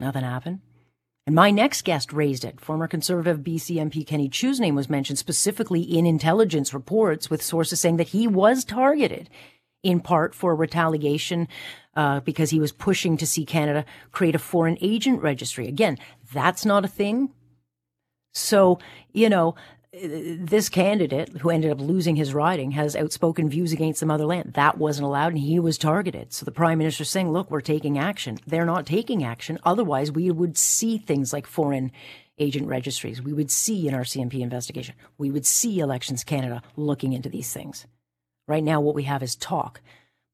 Nothing 0.00 0.24
happened. 0.24 0.60
And 1.26 1.34
my 1.34 1.50
next 1.50 1.84
guest 1.84 2.12
raised 2.12 2.44
it. 2.44 2.58
Former 2.58 2.88
Conservative 2.88 3.40
BC 3.40 3.76
MP 3.76 4.06
Kenny 4.06 4.30
Chiu's 4.30 4.58
name 4.58 4.74
was 4.74 4.88
mentioned 4.88 5.18
specifically 5.18 5.82
in 5.82 6.06
intelligence 6.06 6.72
reports 6.72 7.28
with 7.28 7.42
sources 7.42 7.80
saying 7.80 7.98
that 7.98 8.08
he 8.08 8.26
was 8.26 8.64
targeted 8.64 9.28
in 9.82 10.00
part 10.00 10.34
for 10.34 10.54
retaliation 10.54 11.46
uh, 11.94 12.20
because 12.20 12.50
he 12.50 12.60
was 12.60 12.72
pushing 12.72 13.16
to 13.16 13.26
see 13.26 13.44
Canada 13.44 13.84
create 14.10 14.34
a 14.34 14.38
foreign 14.38 14.78
agent 14.80 15.20
registry. 15.20 15.68
Again, 15.68 15.98
that's 16.32 16.64
not 16.64 16.84
a 16.84 16.88
thing. 16.88 17.30
So, 18.32 18.78
you 19.12 19.28
know, 19.28 19.54
this 20.02 20.68
candidate 20.68 21.38
who 21.38 21.50
ended 21.50 21.70
up 21.70 21.80
losing 21.80 22.16
his 22.16 22.34
riding 22.34 22.72
has 22.72 22.96
outspoken 22.96 23.48
views 23.48 23.72
against 23.72 24.00
the 24.00 24.06
motherland. 24.06 24.54
That 24.54 24.78
wasn't 24.78 25.06
allowed 25.06 25.32
and 25.32 25.38
he 25.38 25.58
was 25.58 25.78
targeted. 25.78 26.32
So 26.32 26.44
the 26.44 26.52
prime 26.52 26.78
minister 26.78 27.02
is 27.02 27.08
saying, 27.08 27.30
look, 27.30 27.50
we're 27.50 27.60
taking 27.60 27.98
action. 27.98 28.38
They're 28.46 28.64
not 28.64 28.86
taking 28.86 29.24
action. 29.24 29.58
Otherwise, 29.64 30.12
we 30.12 30.30
would 30.30 30.56
see 30.56 30.98
things 30.98 31.32
like 31.32 31.46
foreign 31.46 31.92
agent 32.38 32.68
registries. 32.68 33.22
We 33.22 33.32
would 33.32 33.50
see 33.50 33.88
an 33.88 33.94
RCMP 33.94 34.40
investigation. 34.40 34.94
We 35.16 35.30
would 35.30 35.46
see 35.46 35.80
Elections 35.80 36.24
Canada 36.24 36.62
looking 36.76 37.12
into 37.12 37.28
these 37.28 37.52
things. 37.52 37.86
Right 38.46 38.64
now, 38.64 38.80
what 38.80 38.94
we 38.94 39.02
have 39.04 39.22
is 39.22 39.36
talk. 39.36 39.80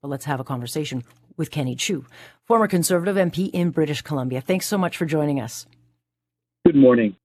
But 0.02 0.09
let's 0.09 0.26
have 0.26 0.40
a 0.40 0.44
conversation 0.44 1.02
with 1.37 1.50
Kenny 1.50 1.75
Chiu, 1.75 2.04
former 2.44 2.68
Conservative 2.68 3.16
MP 3.16 3.50
in 3.52 3.71
British 3.71 4.02
Columbia. 4.02 4.40
Thanks 4.40 4.66
so 4.66 4.78
much 4.78 4.97
for 4.97 5.06
joining 5.06 5.40
us. 5.40 5.66
Good 6.64 6.76
morning. 6.76 7.16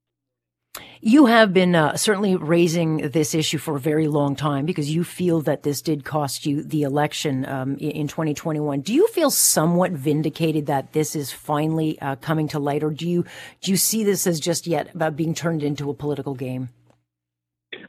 You 1.01 1.27
have 1.27 1.53
been 1.53 1.75
uh, 1.75 1.95
certainly 1.95 2.35
raising 2.35 3.09
this 3.09 3.33
issue 3.33 3.57
for 3.57 3.77
a 3.77 3.79
very 3.79 4.07
long 4.07 4.35
time 4.35 4.65
because 4.65 4.93
you 4.93 5.03
feel 5.03 5.41
that 5.41 5.63
this 5.63 5.81
did 5.81 6.03
cost 6.03 6.45
you 6.45 6.61
the 6.61 6.83
election 6.83 7.45
um, 7.45 7.77
in 7.77 8.07
2021. 8.07 8.81
Do 8.81 8.93
you 8.93 9.07
feel 9.07 9.31
somewhat 9.31 9.91
vindicated 9.91 10.65
that 10.65 10.91
this 10.91 11.15
is 11.15 11.31
finally 11.31 11.99
uh, 12.01 12.17
coming 12.17 12.49
to 12.49 12.59
light, 12.59 12.83
or 12.83 12.91
do 12.91 13.07
you 13.07 13.23
do 13.61 13.71
you 13.71 13.77
see 13.77 14.03
this 14.03 14.27
as 14.27 14.39
just 14.39 14.67
yet 14.67 14.93
about 14.93 15.15
being 15.15 15.33
turned 15.33 15.63
into 15.63 15.89
a 15.89 15.93
political 15.93 16.35
game? 16.35 16.69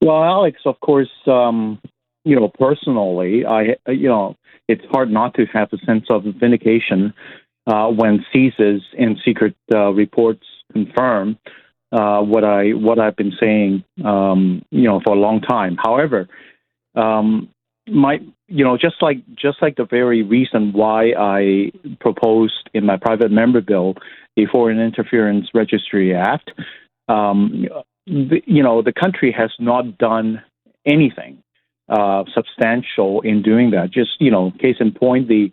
Well, 0.00 0.22
Alex, 0.22 0.60
of 0.64 0.78
course, 0.80 1.10
um, 1.26 1.80
you 2.24 2.36
know 2.36 2.48
personally, 2.48 3.44
I 3.44 3.76
you 3.88 4.08
know 4.08 4.36
it's 4.68 4.84
hard 4.92 5.10
not 5.10 5.34
to 5.34 5.46
have 5.46 5.68
a 5.72 5.78
sense 5.84 6.06
of 6.10 6.22
vindication 6.38 7.12
uh, 7.66 7.88
when 7.88 8.24
CSIS 8.32 8.82
and 8.96 9.18
secret 9.24 9.56
uh, 9.74 9.90
reports 9.90 10.46
confirm 10.72 11.36
uh, 11.92 12.20
what 12.20 12.44
I 12.44 12.70
what 12.70 12.98
I've 12.98 13.16
been 13.16 13.32
saying, 13.40 13.84
um, 14.04 14.62
you 14.70 14.84
know, 14.84 15.00
for 15.04 15.14
a 15.14 15.18
long 15.18 15.40
time. 15.40 15.76
However, 15.82 16.28
um, 16.94 17.48
my 17.88 18.18
you 18.48 18.64
know 18.64 18.76
just 18.76 18.96
like 19.00 19.18
just 19.34 19.58
like 19.62 19.76
the 19.76 19.86
very 19.86 20.22
reason 20.22 20.72
why 20.72 21.12
I 21.18 21.72
proposed 22.00 22.70
in 22.74 22.86
my 22.86 22.96
private 22.96 23.30
member 23.30 23.60
bill 23.60 23.94
a 24.36 24.46
Foreign 24.46 24.80
Interference 24.80 25.48
Registry 25.54 26.14
Act, 26.14 26.50
um, 27.08 27.66
the, 28.06 28.40
you 28.46 28.62
know, 28.62 28.82
the 28.82 28.92
country 28.92 29.34
has 29.36 29.50
not 29.58 29.98
done 29.98 30.42
anything 30.86 31.42
uh, 31.88 32.24
substantial 32.34 33.20
in 33.22 33.42
doing 33.42 33.70
that. 33.72 33.90
Just 33.90 34.10
you 34.20 34.30
know, 34.30 34.52
case 34.60 34.76
in 34.80 34.92
point, 34.92 35.28
the 35.28 35.50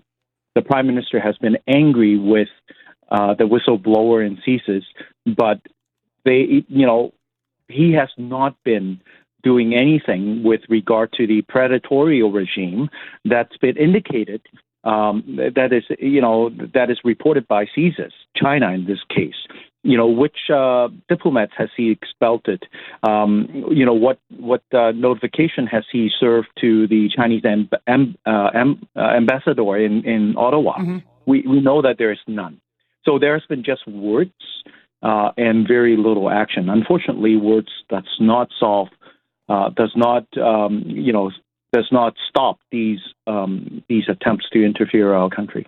the 0.55 0.61
prime 0.61 0.87
minister 0.87 1.19
has 1.19 1.37
been 1.37 1.57
angry 1.67 2.17
with 2.17 2.47
uh, 3.09 3.33
the 3.35 3.43
whistleblower 3.43 4.25
in 4.25 4.37
CSIS, 4.37 4.83
but 5.25 5.59
they, 6.27 6.65
you 6.67 6.85
know, 6.85 7.13
he 7.67 7.93
has 7.93 8.09
not 8.17 8.55
been 8.63 9.01
doing 9.43 9.73
anything 9.73 10.43
with 10.43 10.61
regard 10.69 11.13
to 11.13 11.27
the 11.27 11.41
predatory 11.43 12.21
regime 12.23 12.89
that's 13.25 13.57
been 13.57 13.77
indicated 13.77 14.41
um, 14.83 15.23
that 15.55 15.73
is, 15.73 15.83
you 15.99 16.21
know, 16.21 16.49
that 16.73 16.89
is 16.89 16.99
reported 17.03 17.47
by 17.47 17.65
CSIS, 17.65 18.11
China 18.35 18.71
in 18.71 18.85
this 18.85 18.99
case. 19.09 19.35
You 19.83 19.97
know, 19.97 20.07
which 20.07 20.49
uh, 20.53 20.89
diplomats 21.07 21.53
has 21.57 21.69
he 21.75 21.91
expelled 21.91 22.45
it? 22.47 22.63
Um, 23.03 23.47
you 23.71 23.85
know, 23.85 23.93
what 23.93 24.19
what 24.37 24.63
uh, 24.73 24.91
notification 24.91 25.65
has 25.67 25.83
he 25.91 26.09
served 26.19 26.47
to 26.61 26.87
the 26.87 27.09
Chinese 27.15 27.43
amb- 27.43 27.69
amb- 27.87 28.17
uh, 28.25 28.51
amb- 28.51 28.83
uh, 28.95 29.15
ambassador 29.15 29.77
in 29.77 30.03
in 30.03 30.35
Ottawa? 30.37 30.77
Mm-hmm. 30.77 30.97
We 31.25 31.43
we 31.47 31.61
know 31.61 31.81
that 31.81 31.97
there 31.97 32.11
is 32.11 32.19
none. 32.27 32.59
So 33.05 33.19
there 33.19 33.33
has 33.33 33.45
been 33.47 33.63
just 33.63 33.87
words 33.87 34.33
uh, 35.01 35.31
and 35.37 35.67
very 35.67 35.95
little 35.97 36.29
action. 36.29 36.69
Unfortunately, 36.69 37.35
words 37.35 37.69
that's 37.89 38.07
not 38.19 38.49
solve, 38.59 38.89
uh, 39.49 39.69
does 39.69 39.91
not, 39.95 40.25
um, 40.37 40.83
you 40.87 41.13
know, 41.13 41.31
does 41.73 41.87
not 41.91 42.15
stop 42.29 42.59
these 42.71 42.99
um, 43.27 43.83
these 43.89 44.05
attempts 44.09 44.45
to 44.51 44.63
interfere 44.63 45.13
our 45.13 45.29
country. 45.29 45.67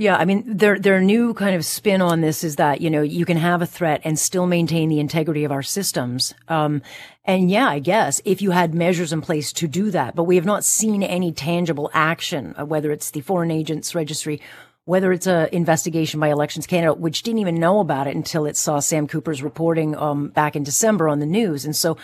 Yeah, 0.00 0.16
I 0.16 0.26
mean, 0.26 0.44
their 0.46 0.78
their 0.78 1.00
new 1.00 1.34
kind 1.34 1.56
of 1.56 1.64
spin 1.64 2.00
on 2.00 2.20
this 2.20 2.44
is 2.44 2.54
that 2.56 2.80
you 2.80 2.88
know 2.88 3.02
you 3.02 3.24
can 3.24 3.36
have 3.36 3.62
a 3.62 3.66
threat 3.66 4.00
and 4.04 4.16
still 4.16 4.46
maintain 4.46 4.88
the 4.88 5.00
integrity 5.00 5.42
of 5.42 5.50
our 5.50 5.62
systems. 5.62 6.34
Um, 6.46 6.82
and 7.24 7.50
yeah, 7.50 7.68
I 7.68 7.80
guess 7.80 8.20
if 8.24 8.40
you 8.40 8.52
had 8.52 8.74
measures 8.74 9.12
in 9.12 9.20
place 9.22 9.52
to 9.54 9.66
do 9.66 9.90
that, 9.90 10.14
but 10.14 10.22
we 10.22 10.36
have 10.36 10.44
not 10.44 10.62
seen 10.62 11.02
any 11.02 11.32
tangible 11.32 11.90
action, 11.92 12.54
uh, 12.56 12.64
whether 12.64 12.92
it's 12.92 13.10
the 13.10 13.22
foreign 13.22 13.50
agents 13.50 13.92
registry 13.92 14.40
whether 14.88 15.12
it's 15.12 15.26
an 15.26 15.50
investigation 15.52 16.18
by 16.18 16.28
Elections 16.28 16.66
Canada, 16.66 16.94
which 16.94 17.22
didn't 17.22 17.40
even 17.40 17.56
know 17.56 17.80
about 17.80 18.06
it 18.06 18.16
until 18.16 18.46
it 18.46 18.56
saw 18.56 18.80
Sam 18.80 19.06
Cooper's 19.06 19.42
reporting 19.42 19.94
um, 19.94 20.28
back 20.28 20.56
in 20.56 20.62
December 20.62 21.10
on 21.10 21.18
the 21.18 21.26
news. 21.26 21.66
And 21.66 21.76
so 21.76 21.98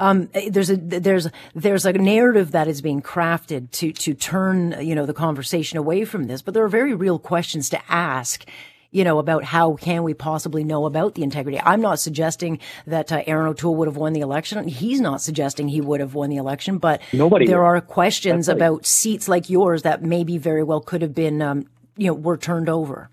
um, 0.00 0.28
there's 0.50 0.68
a 0.68 0.76
there's 0.76 1.28
there's 1.54 1.86
a 1.86 1.92
narrative 1.92 2.50
that 2.50 2.66
is 2.66 2.82
being 2.82 3.02
crafted 3.02 3.70
to 3.70 3.92
to 3.92 4.14
turn 4.14 4.74
you 4.80 4.96
know 4.96 5.06
the 5.06 5.14
conversation 5.14 5.78
away 5.78 6.04
from 6.04 6.24
this, 6.24 6.42
but 6.42 6.54
there 6.54 6.64
are 6.64 6.68
very 6.68 6.92
real 6.92 7.20
questions 7.20 7.68
to 7.68 7.80
ask. 7.88 8.44
You 8.90 9.02
know, 9.02 9.18
about 9.18 9.42
how 9.42 9.74
can 9.74 10.04
we 10.04 10.14
possibly 10.14 10.62
know 10.62 10.86
about 10.86 11.16
the 11.16 11.24
integrity? 11.24 11.60
I'm 11.60 11.80
not 11.80 11.98
suggesting 11.98 12.60
that 12.86 13.10
uh, 13.10 13.24
Erin 13.26 13.48
O'Toole 13.48 13.74
would 13.74 13.88
have 13.88 13.96
won 13.96 14.12
the 14.12 14.20
election. 14.20 14.68
He's 14.68 15.00
not 15.00 15.20
suggesting 15.20 15.66
he 15.66 15.80
would 15.80 15.98
have 15.98 16.14
won 16.14 16.30
the 16.30 16.36
election, 16.36 16.78
but 16.78 17.02
Nobody 17.12 17.48
there 17.48 17.64
are 17.64 17.80
questions 17.80 18.48
about 18.48 18.86
seats 18.86 19.26
like 19.26 19.50
yours 19.50 19.82
that 19.82 20.04
maybe 20.04 20.38
very 20.38 20.62
well 20.62 20.80
could 20.80 21.02
have 21.02 21.12
been 21.12 21.42
um, 21.42 21.66
you 21.96 22.08
know 22.08 22.14
were 22.14 22.36
turned 22.36 22.68
over? 22.68 23.10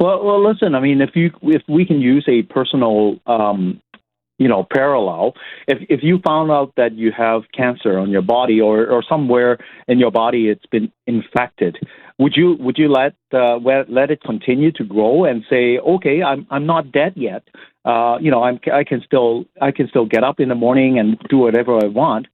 Well, 0.00 0.24
well, 0.24 0.46
listen. 0.46 0.74
I 0.74 0.80
mean, 0.80 1.00
if 1.00 1.10
you 1.14 1.30
if 1.42 1.62
we 1.68 1.86
can 1.86 2.00
use 2.00 2.24
a 2.28 2.42
personal, 2.42 3.18
um, 3.26 3.80
you 4.38 4.48
know, 4.48 4.66
parallel, 4.70 5.34
if 5.68 5.78
if 5.88 6.00
you 6.02 6.18
found 6.26 6.50
out 6.50 6.72
that 6.76 6.94
you 6.94 7.12
have 7.16 7.42
cancer 7.56 7.98
on 7.98 8.10
your 8.10 8.22
body 8.22 8.60
or 8.60 8.86
or 8.86 9.02
somewhere 9.08 9.58
in 9.86 9.98
your 9.98 10.10
body 10.10 10.48
it's 10.48 10.66
been 10.66 10.90
infected, 11.06 11.78
would 12.18 12.34
you 12.34 12.56
would 12.58 12.78
you 12.78 12.88
let 12.88 13.14
uh, 13.32 13.58
let 13.88 14.10
it 14.10 14.22
continue 14.22 14.72
to 14.72 14.84
grow 14.84 15.24
and 15.24 15.44
say, 15.48 15.78
okay, 15.78 16.22
I'm 16.22 16.46
I'm 16.50 16.66
not 16.66 16.90
dead 16.90 17.12
yet. 17.14 17.44
Uh, 17.84 18.18
you 18.20 18.30
know, 18.32 18.42
I'm 18.42 18.58
I 18.72 18.82
can 18.82 19.02
still 19.06 19.44
I 19.62 19.70
can 19.70 19.88
still 19.88 20.06
get 20.06 20.24
up 20.24 20.40
in 20.40 20.48
the 20.48 20.54
morning 20.56 20.98
and 20.98 21.16
do 21.30 21.38
whatever 21.38 21.76
I 21.76 21.86
want. 21.86 22.26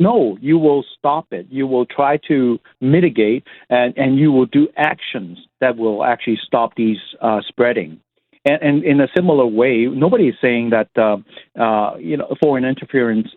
No, 0.00 0.38
you 0.40 0.56
will 0.56 0.82
stop 0.98 1.26
it. 1.30 1.46
You 1.50 1.66
will 1.66 1.84
try 1.84 2.16
to 2.28 2.58
mitigate, 2.80 3.44
and, 3.68 3.96
and 3.98 4.18
you 4.18 4.32
will 4.32 4.46
do 4.46 4.66
actions 4.74 5.38
that 5.60 5.76
will 5.76 6.02
actually 6.02 6.40
stop 6.42 6.74
these 6.74 6.96
uh, 7.20 7.42
spreading. 7.46 8.00
And, 8.46 8.62
and, 8.62 8.84
in 8.84 9.00
a 9.02 9.08
similar 9.14 9.44
way, 9.44 9.84
nobody 9.84 10.28
is 10.28 10.34
saying 10.40 10.70
that 10.70 10.88
uh, 10.96 11.18
uh, 11.62 11.98
you 11.98 12.16
know 12.16 12.34
foreign 12.42 12.64
interference 12.64 13.28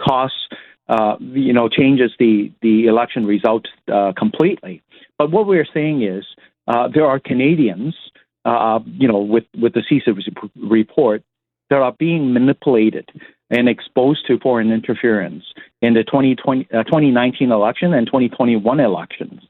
costs 0.00 0.38
uh, 0.88 1.16
you 1.18 1.52
know 1.52 1.68
changes 1.68 2.12
the 2.20 2.52
the 2.62 2.86
election 2.86 3.26
result 3.26 3.66
uh, 3.92 4.12
completely. 4.16 4.80
But 5.18 5.32
what 5.32 5.48
we're 5.48 5.66
saying 5.74 6.04
is 6.04 6.24
uh, 6.68 6.86
there 6.94 7.06
are 7.06 7.18
Canadians, 7.18 7.96
you 8.46 9.08
know, 9.08 9.18
with 9.18 9.44
with 9.60 9.74
the 9.74 9.82
CSIS 9.90 10.32
report 10.54 11.24
that 11.70 11.78
are 11.78 11.96
being 11.98 12.32
manipulated 12.32 13.08
and 13.52 13.68
exposed 13.68 14.26
to 14.26 14.38
foreign 14.40 14.72
interference 14.72 15.44
in 15.82 15.94
the 15.94 16.02
2020, 16.02 16.66
uh, 16.72 16.82
2019 16.84 17.52
election 17.52 17.92
and 17.92 18.06
2021 18.06 18.80
elections. 18.80 19.40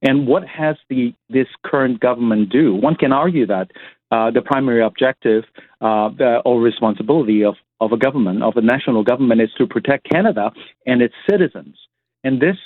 And 0.00 0.28
what 0.28 0.46
has 0.46 0.76
the 0.88 1.12
this 1.28 1.48
current 1.66 1.98
government 1.98 2.50
do? 2.50 2.74
One 2.74 2.94
can 2.94 3.12
argue 3.12 3.46
that 3.46 3.72
uh, 4.12 4.30
the 4.30 4.42
primary 4.42 4.82
objective 4.82 5.44
uh, 5.80 6.10
or 6.44 6.60
responsibility 6.60 7.44
of, 7.44 7.56
of 7.80 7.92
a 7.92 7.96
government, 7.96 8.44
of 8.44 8.56
a 8.56 8.62
national 8.62 9.02
government, 9.02 9.40
is 9.40 9.50
to 9.58 9.66
protect 9.66 10.08
Canada 10.08 10.52
and 10.86 11.02
its 11.02 11.14
citizens. 11.28 11.76
And 12.22 12.40
this 12.40 12.56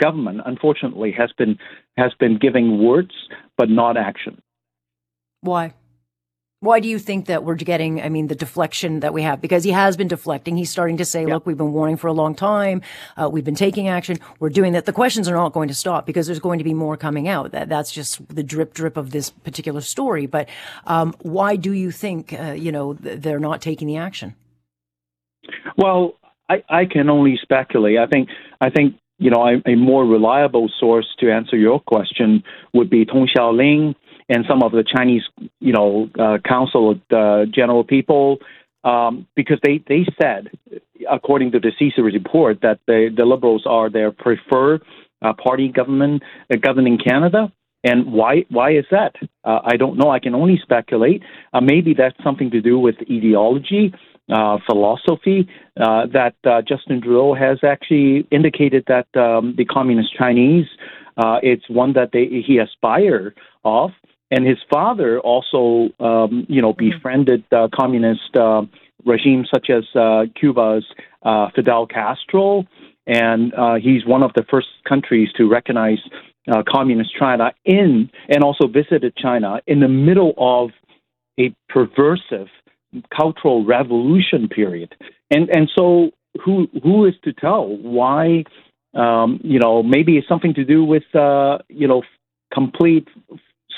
government, 0.00 0.40
unfortunately, 0.46 1.12
has 1.12 1.30
been 1.36 1.58
has 1.98 2.12
been 2.18 2.38
giving 2.38 2.82
words 2.82 3.12
but 3.58 3.68
not 3.68 3.98
action. 3.98 4.40
Why? 5.42 5.74
Why 6.64 6.80
do 6.80 6.88
you 6.88 6.98
think 6.98 7.26
that 7.26 7.44
we're 7.44 7.56
getting, 7.56 8.00
I 8.00 8.08
mean, 8.08 8.28
the 8.28 8.34
deflection 8.34 9.00
that 9.00 9.12
we 9.12 9.20
have? 9.22 9.40
Because 9.42 9.64
he 9.64 9.70
has 9.70 9.98
been 9.98 10.08
deflecting. 10.08 10.56
He's 10.56 10.70
starting 10.70 10.96
to 10.96 11.04
say, 11.04 11.22
yeah. 11.22 11.34
look, 11.34 11.46
we've 11.46 11.58
been 11.58 11.74
warning 11.74 11.98
for 11.98 12.08
a 12.08 12.12
long 12.12 12.34
time. 12.34 12.80
Uh, 13.16 13.28
we've 13.30 13.44
been 13.44 13.54
taking 13.54 13.86
action. 13.86 14.16
We're 14.40 14.48
doing 14.48 14.72
that. 14.72 14.86
The 14.86 14.92
questions 14.92 15.28
are 15.28 15.34
not 15.34 15.52
going 15.52 15.68
to 15.68 15.74
stop 15.74 16.06
because 16.06 16.26
there's 16.26 16.40
going 16.40 16.58
to 16.58 16.64
be 16.64 16.72
more 16.72 16.96
coming 16.96 17.28
out. 17.28 17.52
That, 17.52 17.68
that's 17.68 17.92
just 17.92 18.26
the 18.34 18.42
drip 18.42 18.72
drip 18.72 18.96
of 18.96 19.10
this 19.10 19.28
particular 19.28 19.82
story. 19.82 20.26
But 20.26 20.48
um, 20.86 21.14
why 21.20 21.56
do 21.56 21.72
you 21.72 21.90
think, 21.90 22.32
uh, 22.32 22.52
you 22.52 22.72
know, 22.72 22.94
they're 22.94 23.38
not 23.38 23.60
taking 23.60 23.86
the 23.86 23.98
action? 23.98 24.34
Well, 25.76 26.14
I, 26.48 26.62
I 26.70 26.86
can 26.86 27.10
only 27.10 27.38
speculate. 27.42 27.98
I 27.98 28.06
think, 28.06 28.30
I 28.60 28.70
think, 28.70 28.94
you 29.18 29.30
know, 29.30 29.46
a, 29.46 29.70
a 29.70 29.74
more 29.76 30.04
reliable 30.06 30.70
source 30.80 31.06
to 31.20 31.30
answer 31.30 31.56
your 31.56 31.78
question 31.80 32.42
would 32.72 32.88
be 32.88 33.04
Tong 33.04 33.28
Xiaoling 33.36 33.94
and 34.28 34.44
some 34.48 34.62
of 34.62 34.72
the 34.72 34.84
Chinese, 34.84 35.22
you 35.60 35.72
know, 35.72 36.08
uh, 36.18 36.38
Council 36.46 36.98
uh, 37.10 37.44
General 37.46 37.84
people, 37.84 38.38
um, 38.84 39.26
because 39.34 39.58
they, 39.62 39.82
they 39.88 40.06
said, 40.20 40.50
according 41.10 41.52
to 41.52 41.60
the 41.60 41.72
CSIS 41.80 42.04
report, 42.04 42.60
that 42.62 42.80
the, 42.86 43.10
the 43.14 43.24
Liberals 43.24 43.64
are 43.66 43.90
their 43.90 44.10
preferred 44.10 44.82
uh, 45.22 45.32
party 45.32 45.68
government 45.68 46.22
uh, 46.52 46.56
governing 46.56 46.98
Canada. 46.98 47.52
And 47.82 48.12
why 48.12 48.46
why 48.48 48.72
is 48.72 48.86
that? 48.90 49.14
Uh, 49.44 49.60
I 49.62 49.76
don't 49.76 49.98
know. 49.98 50.10
I 50.10 50.18
can 50.18 50.34
only 50.34 50.58
speculate. 50.62 51.22
Uh, 51.52 51.60
maybe 51.60 51.92
that's 51.92 52.16
something 52.24 52.50
to 52.50 52.62
do 52.62 52.78
with 52.78 52.94
ideology, 53.10 53.92
uh, 54.32 54.56
philosophy. 54.64 55.46
Uh, 55.78 56.06
that 56.06 56.34
uh, 56.44 56.62
Justin 56.62 57.02
Trudeau 57.02 57.34
has 57.34 57.58
actually 57.62 58.26
indicated 58.30 58.84
that 58.86 59.06
um, 59.20 59.54
the 59.58 59.66
communist 59.66 60.16
Chinese, 60.16 60.66
uh, 61.18 61.40
it's 61.42 61.68
one 61.68 61.92
that 61.92 62.10
they, 62.12 62.42
he 62.46 62.58
aspire 62.58 63.34
of, 63.64 63.90
and 64.30 64.46
his 64.46 64.58
father 64.70 65.20
also, 65.20 65.90
um, 66.00 66.46
you 66.48 66.62
know, 66.62 66.72
mm-hmm. 66.72 66.90
befriended 66.90 67.44
uh, 67.52 67.68
communist 67.74 68.36
uh, 68.36 68.62
regimes 69.04 69.48
such 69.52 69.70
as 69.70 69.84
uh, 69.94 70.24
Cuba's 70.38 70.86
uh, 71.22 71.48
Fidel 71.54 71.86
Castro, 71.86 72.64
and 73.06 73.52
uh, 73.54 73.74
he's 73.74 74.06
one 74.06 74.22
of 74.22 74.32
the 74.34 74.44
first 74.50 74.68
countries 74.88 75.28
to 75.36 75.48
recognize 75.48 75.98
uh, 76.50 76.62
communist 76.68 77.10
China 77.18 77.52
in, 77.64 78.10
and 78.28 78.42
also 78.42 78.66
visited 78.66 79.14
China 79.16 79.60
in 79.66 79.80
the 79.80 79.88
middle 79.88 80.34
of 80.36 80.70
a 81.38 81.54
perversive 81.70 82.48
cultural 83.14 83.64
revolution 83.64 84.48
period, 84.48 84.94
and 85.30 85.48
and 85.50 85.70
so 85.76 86.10
who 86.44 86.68
who 86.82 87.06
is 87.06 87.14
to 87.24 87.32
tell 87.32 87.66
why? 87.66 88.44
Um, 88.94 89.40
you 89.42 89.58
know, 89.58 89.82
maybe 89.82 90.16
it's 90.16 90.28
something 90.28 90.54
to 90.54 90.64
do 90.64 90.84
with 90.84 91.02
uh, 91.14 91.58
you 91.68 91.88
know 91.88 92.02
complete 92.52 93.08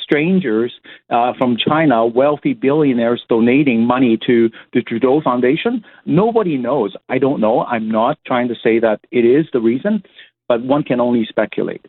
strangers 0.07 0.73
uh, 1.11 1.33
from 1.37 1.57
China, 1.57 2.07
wealthy 2.07 2.55
billionaires 2.55 3.23
donating 3.29 3.85
money 3.85 4.16
to 4.27 4.51
the 4.73 4.83
Trudeau 4.83 5.21
Foundation? 5.21 5.85
Nobody 6.05 6.57
knows. 6.57 6.95
I 7.09 7.19
don't 7.19 7.40
know. 7.40 7.64
I'm 7.64 7.90
not 7.90 8.19
trying 8.25 8.49
to 8.49 8.55
say 8.62 8.79
that 8.79 9.01
it 9.11 9.25
is 9.25 9.47
the 9.53 9.61
reason, 9.61 10.03
but 10.49 10.62
one 10.62 10.85
can 10.85 11.01
only 11.01 11.27
speculate. 11.29 11.85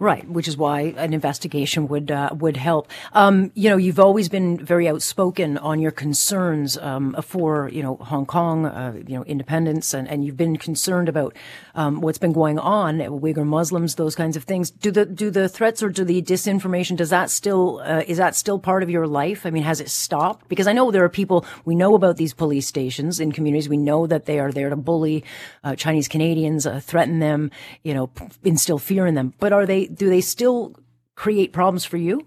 Right, 0.00 0.28
which 0.28 0.46
is 0.46 0.56
why 0.56 0.94
an 0.96 1.12
investigation 1.12 1.88
would 1.88 2.12
uh, 2.12 2.30
would 2.32 2.56
help. 2.56 2.88
Um, 3.14 3.50
you 3.54 3.68
know, 3.68 3.76
you've 3.76 3.98
always 3.98 4.28
been 4.28 4.56
very 4.64 4.86
outspoken 4.88 5.58
on 5.58 5.80
your 5.80 5.90
concerns 5.90 6.78
um, 6.78 7.16
for 7.20 7.68
you 7.70 7.82
know 7.82 7.96
Hong 7.96 8.24
Kong, 8.24 8.66
uh, 8.66 8.92
you 9.04 9.16
know 9.16 9.24
independence, 9.24 9.92
and, 9.94 10.06
and 10.06 10.24
you've 10.24 10.36
been 10.36 10.56
concerned 10.56 11.08
about 11.08 11.34
um, 11.74 12.00
what's 12.00 12.18
been 12.18 12.32
going 12.32 12.60
on, 12.60 12.98
Uyghur 12.98 13.44
Muslims, 13.44 13.96
those 13.96 14.14
kinds 14.14 14.36
of 14.36 14.44
things. 14.44 14.70
Do 14.70 14.92
the 14.92 15.04
do 15.04 15.30
the 15.30 15.48
threats 15.48 15.82
or 15.82 15.88
do 15.88 16.04
the 16.04 16.22
disinformation 16.22 16.96
does 16.96 17.10
that 17.10 17.28
still 17.28 17.80
uh, 17.84 18.04
is 18.06 18.18
that 18.18 18.36
still 18.36 18.60
part 18.60 18.84
of 18.84 18.90
your 18.90 19.08
life? 19.08 19.46
I 19.46 19.50
mean, 19.50 19.64
has 19.64 19.80
it 19.80 19.90
stopped? 19.90 20.48
Because 20.48 20.68
I 20.68 20.74
know 20.74 20.92
there 20.92 21.02
are 21.02 21.08
people 21.08 21.44
we 21.64 21.74
know 21.74 21.96
about 21.96 22.18
these 22.18 22.34
police 22.34 22.68
stations 22.68 23.18
in 23.18 23.32
communities. 23.32 23.68
We 23.68 23.76
know 23.76 24.06
that 24.06 24.26
they 24.26 24.38
are 24.38 24.52
there 24.52 24.70
to 24.70 24.76
bully 24.76 25.24
uh, 25.64 25.74
Chinese 25.74 26.06
Canadians, 26.06 26.68
uh, 26.68 26.78
threaten 26.78 27.18
them, 27.18 27.50
you 27.82 27.94
know, 27.94 28.10
instill 28.44 28.78
fear 28.78 29.04
in 29.04 29.16
them. 29.16 29.34
But 29.40 29.52
are 29.52 29.66
they 29.66 29.87
do 29.92 30.08
they 30.08 30.20
still 30.20 30.74
create 31.14 31.52
problems 31.52 31.84
for 31.84 31.96
you? 31.96 32.26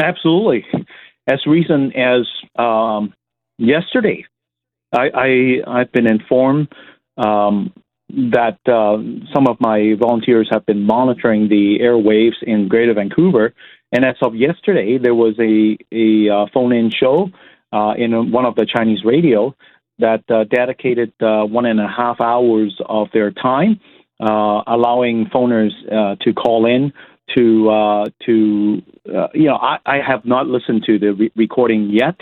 Absolutely. 0.00 0.64
As 1.26 1.40
recent 1.46 1.94
as 1.96 2.26
um, 2.56 3.14
yesterday, 3.58 4.26
I, 4.92 5.60
I 5.66 5.78
have 5.78 5.92
been 5.92 6.06
informed 6.06 6.68
um, 7.16 7.72
that 8.08 8.58
uh, 8.66 8.98
some 9.34 9.46
of 9.48 9.56
my 9.60 9.94
volunteers 9.98 10.48
have 10.52 10.66
been 10.66 10.86
monitoring 10.86 11.48
the 11.48 11.78
airwaves 11.80 12.42
in 12.42 12.68
Greater 12.68 12.94
Vancouver, 12.94 13.54
and 13.92 14.04
as 14.04 14.16
of 14.22 14.34
yesterday, 14.34 14.98
there 14.98 15.14
was 15.14 15.34
a 15.38 15.76
a 15.92 16.28
uh, 16.28 16.46
phone-in 16.52 16.90
show 16.90 17.30
uh, 17.72 17.94
in 17.96 18.30
one 18.30 18.44
of 18.44 18.54
the 18.56 18.66
Chinese 18.66 19.04
radio 19.04 19.54
that 19.98 20.22
uh, 20.28 20.44
dedicated 20.44 21.12
uh, 21.20 21.44
one 21.44 21.66
and 21.66 21.80
a 21.80 21.88
half 21.88 22.20
hours 22.20 22.76
of 22.86 23.08
their 23.12 23.30
time 23.30 23.80
uh, 23.80 24.03
allowing 24.26 25.26
phoners 25.26 25.72
uh, 25.90 26.16
to 26.22 26.32
call 26.32 26.66
in 26.66 26.92
to 27.34 27.70
uh, 27.70 28.04
to 28.26 28.82
uh, 29.08 29.28
you 29.34 29.44
know 29.44 29.56
I, 29.56 29.78
I 29.86 29.96
have 30.06 30.24
not 30.24 30.46
listened 30.46 30.84
to 30.86 30.98
the 30.98 31.12
re- 31.14 31.32
recording 31.36 31.90
yet, 31.90 32.16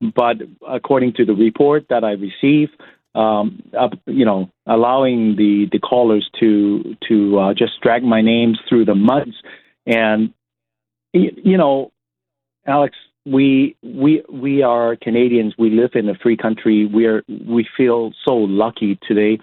but 0.00 0.36
according 0.66 1.14
to 1.14 1.24
the 1.24 1.34
report 1.34 1.86
that 1.90 2.04
I 2.04 2.12
received, 2.12 2.72
um, 3.14 3.62
uh, 3.78 3.88
you 4.06 4.24
know 4.24 4.50
allowing 4.66 5.36
the 5.36 5.66
the 5.70 5.78
callers 5.78 6.28
to 6.40 6.96
to 7.08 7.38
uh, 7.38 7.54
just 7.54 7.80
drag 7.82 8.02
my 8.02 8.22
names 8.22 8.58
through 8.68 8.86
the 8.86 8.94
muds, 8.94 9.34
and 9.86 10.32
you 11.12 11.56
know, 11.56 11.92
Alex, 12.66 12.96
we 13.26 13.76
we 13.82 14.22
we 14.32 14.62
are 14.62 14.96
Canadians. 14.96 15.54
We 15.58 15.70
live 15.70 15.90
in 15.94 16.08
a 16.08 16.14
free 16.14 16.36
country. 16.36 16.86
We 16.86 17.06
are 17.06 17.22
we 17.28 17.66
feel 17.76 18.12
so 18.26 18.34
lucky 18.34 18.98
today 19.06 19.38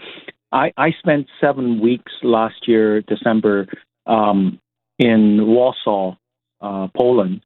I, 0.55 0.71
I 0.77 0.91
spent 0.99 1.27
seven 1.41 1.81
weeks 1.81 2.13
last 2.23 2.65
year, 2.65 3.01
December, 3.01 3.67
um, 4.05 4.57
in 4.97 5.45
Warsaw, 5.45 6.15
uh, 6.61 6.87
Poland, 6.95 7.41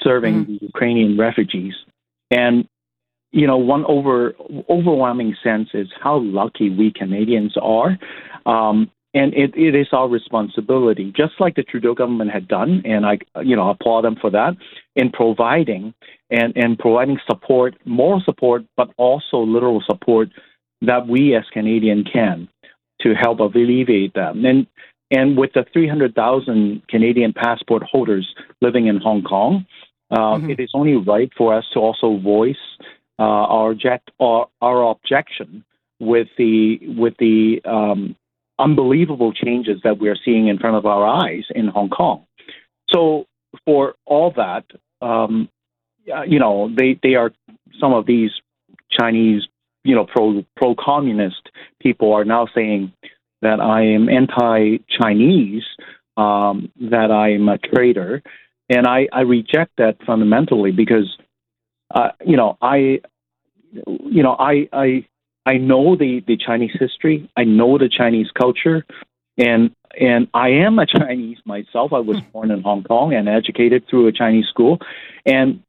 serving 0.00 0.34
mm-hmm. 0.44 0.52
the 0.52 0.58
Ukrainian 0.66 1.18
refugees. 1.18 1.74
And, 2.30 2.68
you 3.32 3.48
know, 3.48 3.56
one 3.56 3.84
over, 3.86 4.34
overwhelming 4.70 5.34
sense 5.42 5.70
is 5.74 5.88
how 6.00 6.18
lucky 6.18 6.70
we 6.70 6.92
Canadians 6.92 7.56
are. 7.60 7.98
Um, 8.46 8.92
and 9.12 9.34
it, 9.34 9.54
it 9.56 9.74
is 9.74 9.88
our 9.92 10.08
responsibility, 10.08 11.12
just 11.16 11.34
like 11.40 11.56
the 11.56 11.64
Trudeau 11.64 11.94
government 11.94 12.30
had 12.30 12.46
done, 12.46 12.82
and 12.84 13.04
I, 13.04 13.18
you 13.42 13.56
know, 13.56 13.70
applaud 13.70 14.02
them 14.02 14.16
for 14.20 14.30
that, 14.30 14.56
in 14.94 15.10
providing 15.10 15.94
and, 16.30 16.56
and 16.56 16.78
providing 16.78 17.18
support, 17.28 17.74
moral 17.84 18.22
support, 18.24 18.62
but 18.76 18.88
also 18.96 19.38
literal 19.38 19.82
support 19.84 20.28
that 20.80 21.08
we 21.08 21.34
as 21.34 21.44
Canadian 21.52 22.04
can 22.04 22.48
to 23.02 23.14
help 23.14 23.40
alleviate 23.40 24.14
them. 24.14 24.44
And 24.44 24.66
and 25.10 25.36
with 25.36 25.52
the 25.52 25.66
300,000 25.74 26.88
Canadian 26.88 27.34
passport 27.34 27.82
holders 27.82 28.34
living 28.62 28.86
in 28.86 28.96
Hong 28.96 29.22
Kong, 29.22 29.66
uh, 30.10 30.16
mm-hmm. 30.16 30.50
it 30.50 30.58
is 30.58 30.70
only 30.72 30.96
right 30.96 31.30
for 31.36 31.54
us 31.54 31.64
to 31.74 31.80
also 31.80 32.16
voice 32.18 32.56
uh, 33.18 33.22
our, 33.22 33.72
object, 33.72 34.10
our, 34.18 34.48
our 34.62 34.90
objection 34.90 35.64
with 36.00 36.28
the 36.38 36.78
with 36.98 37.14
the 37.18 37.60
um, 37.64 38.16
unbelievable 38.58 39.32
changes 39.32 39.80
that 39.84 39.98
we 39.98 40.08
are 40.08 40.16
seeing 40.24 40.48
in 40.48 40.58
front 40.58 40.76
of 40.76 40.86
our 40.86 41.06
eyes 41.06 41.44
in 41.54 41.68
Hong 41.68 41.90
Kong. 41.90 42.26
So 42.90 43.26
for 43.64 43.94
all 44.06 44.32
that, 44.36 44.64
um, 45.00 45.48
you 46.26 46.38
know, 46.38 46.70
they 46.76 46.98
they 47.02 47.14
are 47.14 47.32
some 47.78 47.92
of 47.92 48.06
these 48.06 48.30
Chinese 48.90 49.42
you 49.84 49.94
know, 49.94 50.06
pro 50.06 50.44
pro 50.56 50.74
communist 50.74 51.50
people 51.80 52.12
are 52.12 52.24
now 52.24 52.46
saying 52.54 52.92
that 53.42 53.60
I 53.60 53.82
am 53.82 54.08
anti 54.08 54.78
Chinese, 54.88 55.64
um, 56.16 56.70
that 56.80 57.10
I 57.10 57.32
am 57.32 57.48
a 57.48 57.58
traitor, 57.58 58.22
and 58.68 58.86
I, 58.86 59.08
I 59.12 59.22
reject 59.22 59.72
that 59.78 59.96
fundamentally 60.06 60.70
because, 60.70 61.16
uh, 61.94 62.10
you 62.24 62.36
know, 62.36 62.56
I, 62.62 63.00
you 63.72 64.22
know, 64.22 64.36
I 64.38 64.68
I 64.72 65.06
I 65.44 65.54
know 65.54 65.96
the 65.96 66.22
the 66.26 66.36
Chinese 66.36 66.72
history, 66.78 67.28
I 67.36 67.44
know 67.44 67.78
the 67.78 67.88
Chinese 67.88 68.28
culture, 68.38 68.86
and 69.36 69.72
and 70.00 70.28
I 70.32 70.50
am 70.50 70.78
a 70.78 70.86
Chinese 70.98 71.38
myself. 71.44 71.92
I 71.92 72.00
was 72.00 72.18
hmm. 72.18 72.30
born 72.32 72.50
in 72.50 72.62
Hong 72.62 72.84
Kong 72.84 73.12
and 73.14 73.28
educated 73.28 73.84
through 73.88 74.06
a 74.06 74.12
Chinese 74.12 74.46
school, 74.46 74.78
and 75.26 75.62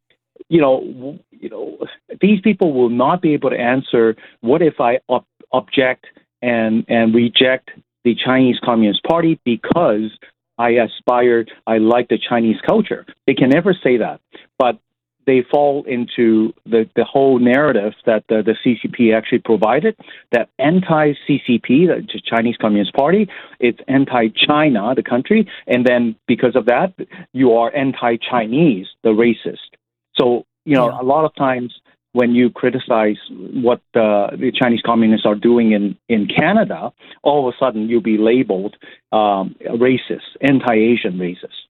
you 0.50 0.62
know, 0.62 1.20
you 1.32 1.50
know, 1.50 1.78
these 2.22 2.42
people 2.42 2.74
will 2.74 2.90
not 2.90 3.22
be 3.22 3.34
able 3.34 3.50
to 3.50 3.60
answer 3.60 4.16
what 4.42 4.62
if 4.62 4.80
I 4.80 5.00
ob- 5.10 5.26
object 5.52 6.06
and 6.42 6.86
and 6.88 7.14
reject 7.14 7.70
the 8.04 8.16
Chinese 8.16 8.58
Communist 8.64 9.04
Party 9.04 9.40
because 9.46 10.12
I 10.58 10.72
aspire, 10.72 11.46
I 11.66 11.78
like 11.78 12.10
the 12.10 12.18
Chinese 12.18 12.58
culture. 12.68 13.06
They 13.26 13.34
can 13.34 13.50
never 13.50 13.74
say 13.74 13.98
that. 13.98 14.20
But 14.60 14.80
they 15.26 15.44
fall 15.50 15.86
into 15.88 16.54
the, 16.66 16.90
the 16.96 17.06
whole 17.06 17.40
narrative 17.40 17.94
that 18.06 18.26
the, 18.28 18.44
the 18.44 18.56
CCP 18.64 19.16
actually 19.16 19.40
provided 19.40 19.96
that 20.32 20.50
anti 20.60 21.14
CCP, 21.28 21.88
the 21.88 22.22
Chinese 22.26 22.58
Communist 22.60 22.94
Party, 22.94 23.30
it's 23.60 23.80
anti 23.88 24.28
China, 24.30 24.94
the 24.96 25.04
country, 25.04 25.50
and 25.68 25.86
then 25.86 26.16
because 26.28 26.56
of 26.56 26.66
that, 26.66 26.94
you 27.32 27.54
are 27.54 27.74
anti 27.76 28.18
Chinese, 28.18 28.88
the 29.04 29.10
racist. 29.10 29.78
So, 30.16 30.46
you 30.66 30.76
know, 30.76 30.90
yeah. 30.90 31.02
a 31.02 31.04
lot 31.04 31.26
of 31.26 31.36
times 31.36 31.74
when 32.14 32.32
you 32.32 32.50
criticize 32.50 33.18
what 33.30 33.80
uh, 33.96 34.36
the 34.38 34.52
Chinese 34.56 34.82
communists 34.86 35.26
are 35.26 35.36
doing 35.36 35.72
in, 35.72 35.98
in 36.08 36.28
Canada, 36.28 36.92
all 37.24 37.48
of 37.48 37.54
a 37.54 37.58
sudden 37.64 37.90
you'll 37.90 38.02
be 38.02 38.18
labeled 38.18 38.76
um, 39.12 39.56
racist, 39.68 40.22
anti 40.42 40.74
Asian 40.74 41.18
racist. 41.18 41.64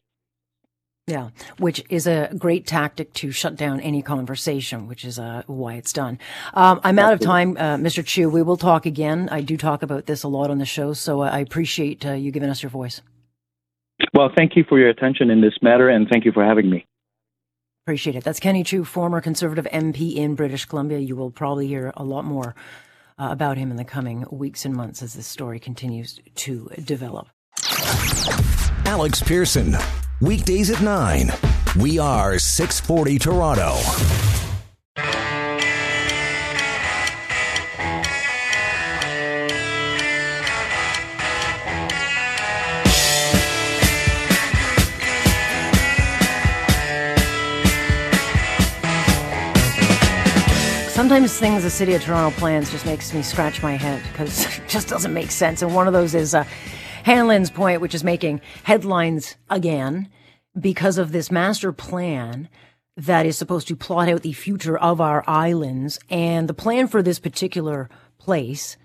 Yeah, 1.06 1.32
which 1.60 1.84
is 1.90 2.08
a 2.08 2.30
great 2.38 2.66
tactic 2.66 3.12
to 3.16 3.32
shut 3.32 3.58
down 3.58 3.82
any 3.82 4.02
conversation, 4.02 4.88
which 4.88 5.04
is 5.04 5.20
uh, 5.20 5.44
why 5.48 5.74
it's 5.74 5.92
done. 5.92 6.18
Um, 6.54 6.80
I'm 6.82 6.98
out 6.98 7.12
of 7.12 7.20
time, 7.20 7.58
uh, 7.58 7.76
Mr. 7.76 8.06
Chiu. 8.06 8.30
We 8.30 8.42
will 8.42 8.56
talk 8.56 8.86
again. 8.86 9.28
I 9.30 9.42
do 9.42 9.58
talk 9.58 9.84
about 9.84 10.06
this 10.06 10.24
a 10.24 10.30
lot 10.30 10.50
on 10.50 10.60
the 10.60 10.66
show, 10.66 10.94
so 10.94 11.22
uh, 11.22 11.30
I 11.30 11.40
appreciate 11.40 12.06
uh, 12.06 12.14
you 12.14 12.32
giving 12.32 12.50
us 12.50 12.64
your 12.64 12.70
voice. 12.70 13.02
Well, 14.14 14.30
thank 14.36 14.56
you 14.56 14.64
for 14.68 14.80
your 14.80 14.88
attention 14.88 15.30
in 15.30 15.42
this 15.42 15.56
matter, 15.62 15.90
and 15.90 16.08
thank 16.10 16.24
you 16.24 16.32
for 16.32 16.44
having 16.44 16.70
me. 16.70 16.86
Appreciate 17.86 18.16
it. 18.16 18.24
That's 18.24 18.40
Kenny 18.40 18.64
Chiu, 18.64 18.86
former 18.86 19.20
Conservative 19.20 19.66
MP 19.66 20.16
in 20.16 20.36
British 20.36 20.64
Columbia. 20.64 21.00
You 21.00 21.18
will 21.18 21.32
probably 21.32 21.68
hear 21.68 21.92
a 21.98 22.04
lot 22.06 22.24
more 22.24 22.56
uh, 23.20 23.28
about 23.30 23.58
him 23.58 23.72
in 23.72 23.76
the 23.76 23.84
coming 23.84 24.26
weeks 24.32 24.64
and 24.64 24.74
months 24.74 25.04
as 25.04 25.16
this 25.16 25.28
story 25.28 25.60
continues 25.60 26.18
to 26.36 26.70
develop. 26.82 27.28
Alex 28.86 29.22
Pearson, 29.22 29.76
weekdays 30.22 30.70
at 30.70 30.82
9. 30.82 31.30
We 31.78 32.00
are 32.00 32.40
640 32.40 33.20
Toronto. 33.20 34.33
Sometimes 51.04 51.38
things 51.38 51.64
the 51.64 51.70
city 51.70 51.96
of 51.96 52.02
Toronto 52.02 52.34
plans 52.40 52.72
just 52.72 52.86
makes 52.86 53.14
me 53.14 53.22
scratch 53.22 53.62
my 53.62 53.74
head 53.76 54.02
because 54.14 54.46
it 54.58 54.70
just 54.70 54.88
doesn't 54.88 55.14
make 55.14 55.32
sense. 55.32 55.62
And 55.62 55.76
one 55.76 55.86
of 55.86 55.92
those 55.92 56.16
is 56.16 56.34
uh, 56.34 56.46
Hanlan's 57.06 57.50
point, 57.50 57.82
which 57.82 57.94
is 57.94 58.06
making 58.06 58.40
headlines 58.64 59.36
again 59.50 60.08
because 60.58 60.98
of 60.98 61.12
this 61.12 61.30
master 61.30 61.74
plan 61.74 62.48
that 62.96 63.26
is 63.26 63.38
supposed 63.38 63.68
to 63.68 63.76
plot 63.76 64.08
out 64.08 64.22
the 64.22 64.32
future 64.32 64.78
of 64.78 65.02
our 65.02 65.26
islands. 65.28 66.00
And 66.10 66.48
the 66.48 66.54
plan 66.54 66.88
for 66.88 67.04
this 67.04 67.20
particular 67.20 67.90
place 68.18 68.78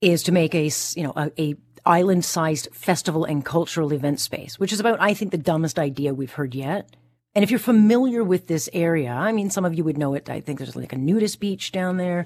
is 0.00 0.22
to 0.22 0.32
make 0.32 0.54
a, 0.54 0.70
you 0.94 1.02
know, 1.02 1.12
a, 1.16 1.32
a 1.42 1.56
island-sized 1.84 2.68
festival 2.72 3.24
and 3.24 3.44
cultural 3.44 3.92
event 3.92 4.20
space, 4.20 4.60
which 4.60 4.72
is 4.72 4.78
about, 4.78 5.00
I 5.00 5.12
think, 5.12 5.32
the 5.32 5.38
dumbest 5.38 5.76
idea 5.76 6.14
we've 6.14 6.34
heard 6.34 6.54
yet. 6.54 6.88
And 7.36 7.42
if 7.42 7.50
you're 7.50 7.60
familiar 7.60 8.24
with 8.24 8.46
this 8.46 8.70
area, 8.72 9.10
I 9.10 9.30
mean, 9.30 9.50
some 9.50 9.66
of 9.66 9.74
you 9.74 9.84
would 9.84 9.98
know 9.98 10.14
it. 10.14 10.30
I 10.30 10.40
think 10.40 10.58
there's 10.58 10.74
like 10.74 10.94
a 10.94 10.96
nudist 10.96 11.38
beach 11.38 11.70
down 11.70 11.98
there, 11.98 12.24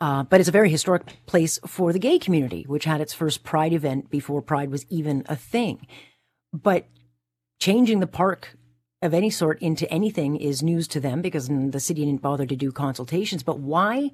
uh, 0.00 0.24
but 0.24 0.40
it's 0.40 0.48
a 0.48 0.52
very 0.52 0.68
historic 0.68 1.04
place 1.26 1.60
for 1.64 1.92
the 1.92 2.00
gay 2.00 2.18
community, 2.18 2.64
which 2.66 2.84
had 2.84 3.00
its 3.00 3.14
first 3.14 3.44
Pride 3.44 3.72
event 3.72 4.10
before 4.10 4.42
Pride 4.42 4.72
was 4.72 4.84
even 4.88 5.22
a 5.28 5.36
thing. 5.36 5.86
But 6.52 6.88
changing 7.60 8.00
the 8.00 8.08
park 8.08 8.58
of 9.00 9.14
any 9.14 9.30
sort 9.30 9.62
into 9.62 9.88
anything 9.92 10.34
is 10.34 10.60
news 10.60 10.88
to 10.88 10.98
them 10.98 11.22
because 11.22 11.46
the 11.46 11.78
city 11.78 12.04
didn't 12.04 12.20
bother 12.20 12.44
to 12.44 12.56
do 12.56 12.72
consultations. 12.72 13.44
But 13.44 13.60
why 13.60 14.10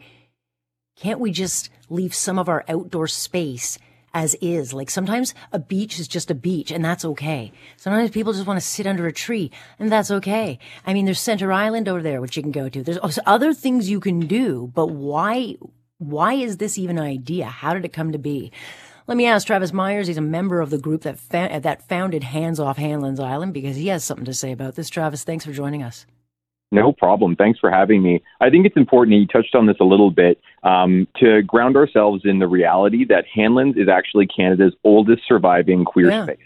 can't 0.94 1.20
we 1.20 1.30
just 1.30 1.70
leave 1.88 2.14
some 2.14 2.38
of 2.38 2.50
our 2.50 2.66
outdoor 2.68 3.06
space 3.06 3.78
as 4.14 4.34
is. 4.40 4.72
Like 4.72 4.88
sometimes 4.88 5.34
a 5.52 5.58
beach 5.58 5.98
is 5.98 6.08
just 6.08 6.30
a 6.30 6.34
beach 6.34 6.70
and 6.70 6.84
that's 6.84 7.04
okay. 7.04 7.52
Sometimes 7.76 8.10
people 8.10 8.32
just 8.32 8.46
want 8.46 8.58
to 8.58 8.66
sit 8.66 8.86
under 8.86 9.06
a 9.06 9.12
tree 9.12 9.50
and 9.78 9.92
that's 9.92 10.10
okay. 10.10 10.58
I 10.86 10.94
mean, 10.94 11.04
there's 11.04 11.20
Center 11.20 11.52
Island 11.52 11.88
over 11.88 12.00
there, 12.00 12.20
which 12.20 12.36
you 12.36 12.42
can 12.42 12.52
go 12.52 12.68
to. 12.68 12.82
There's 12.82 13.18
other 13.26 13.52
things 13.52 13.90
you 13.90 14.00
can 14.00 14.20
do, 14.20 14.70
but 14.74 14.86
why, 14.86 15.56
why 15.98 16.34
is 16.34 16.56
this 16.56 16.78
even 16.78 16.96
an 16.96 17.04
idea? 17.04 17.46
How 17.46 17.74
did 17.74 17.84
it 17.84 17.92
come 17.92 18.12
to 18.12 18.18
be? 18.18 18.52
Let 19.06 19.18
me 19.18 19.26
ask 19.26 19.46
Travis 19.46 19.72
Myers. 19.72 20.06
He's 20.06 20.16
a 20.16 20.22
member 20.22 20.62
of 20.62 20.70
the 20.70 20.78
group 20.78 21.02
that 21.02 21.18
fa- 21.18 21.60
that 21.62 21.86
founded 21.86 22.24
Hands 22.24 22.58
Off 22.58 22.78
Hanlan's 22.78 23.20
Island 23.20 23.52
because 23.52 23.76
he 23.76 23.88
has 23.88 24.02
something 24.02 24.24
to 24.24 24.32
say 24.32 24.50
about 24.50 24.76
this. 24.76 24.88
Travis, 24.88 25.24
thanks 25.24 25.44
for 25.44 25.52
joining 25.52 25.82
us. 25.82 26.06
No 26.74 26.92
problem. 26.92 27.36
Thanks 27.36 27.58
for 27.58 27.70
having 27.70 28.02
me. 28.02 28.22
I 28.40 28.50
think 28.50 28.66
it's 28.66 28.76
important, 28.76 29.18
you 29.18 29.26
touched 29.26 29.54
on 29.54 29.66
this 29.66 29.76
a 29.80 29.84
little 29.84 30.10
bit, 30.10 30.40
um, 30.62 31.06
to 31.16 31.42
ground 31.42 31.76
ourselves 31.76 32.22
in 32.24 32.38
the 32.38 32.48
reality 32.48 33.04
that 33.06 33.24
Hanlan's 33.34 33.76
is 33.76 33.88
actually 33.88 34.26
Canada's 34.26 34.74
oldest 34.84 35.22
surviving 35.26 35.84
queer 35.84 36.10
yeah. 36.10 36.24
space. 36.24 36.38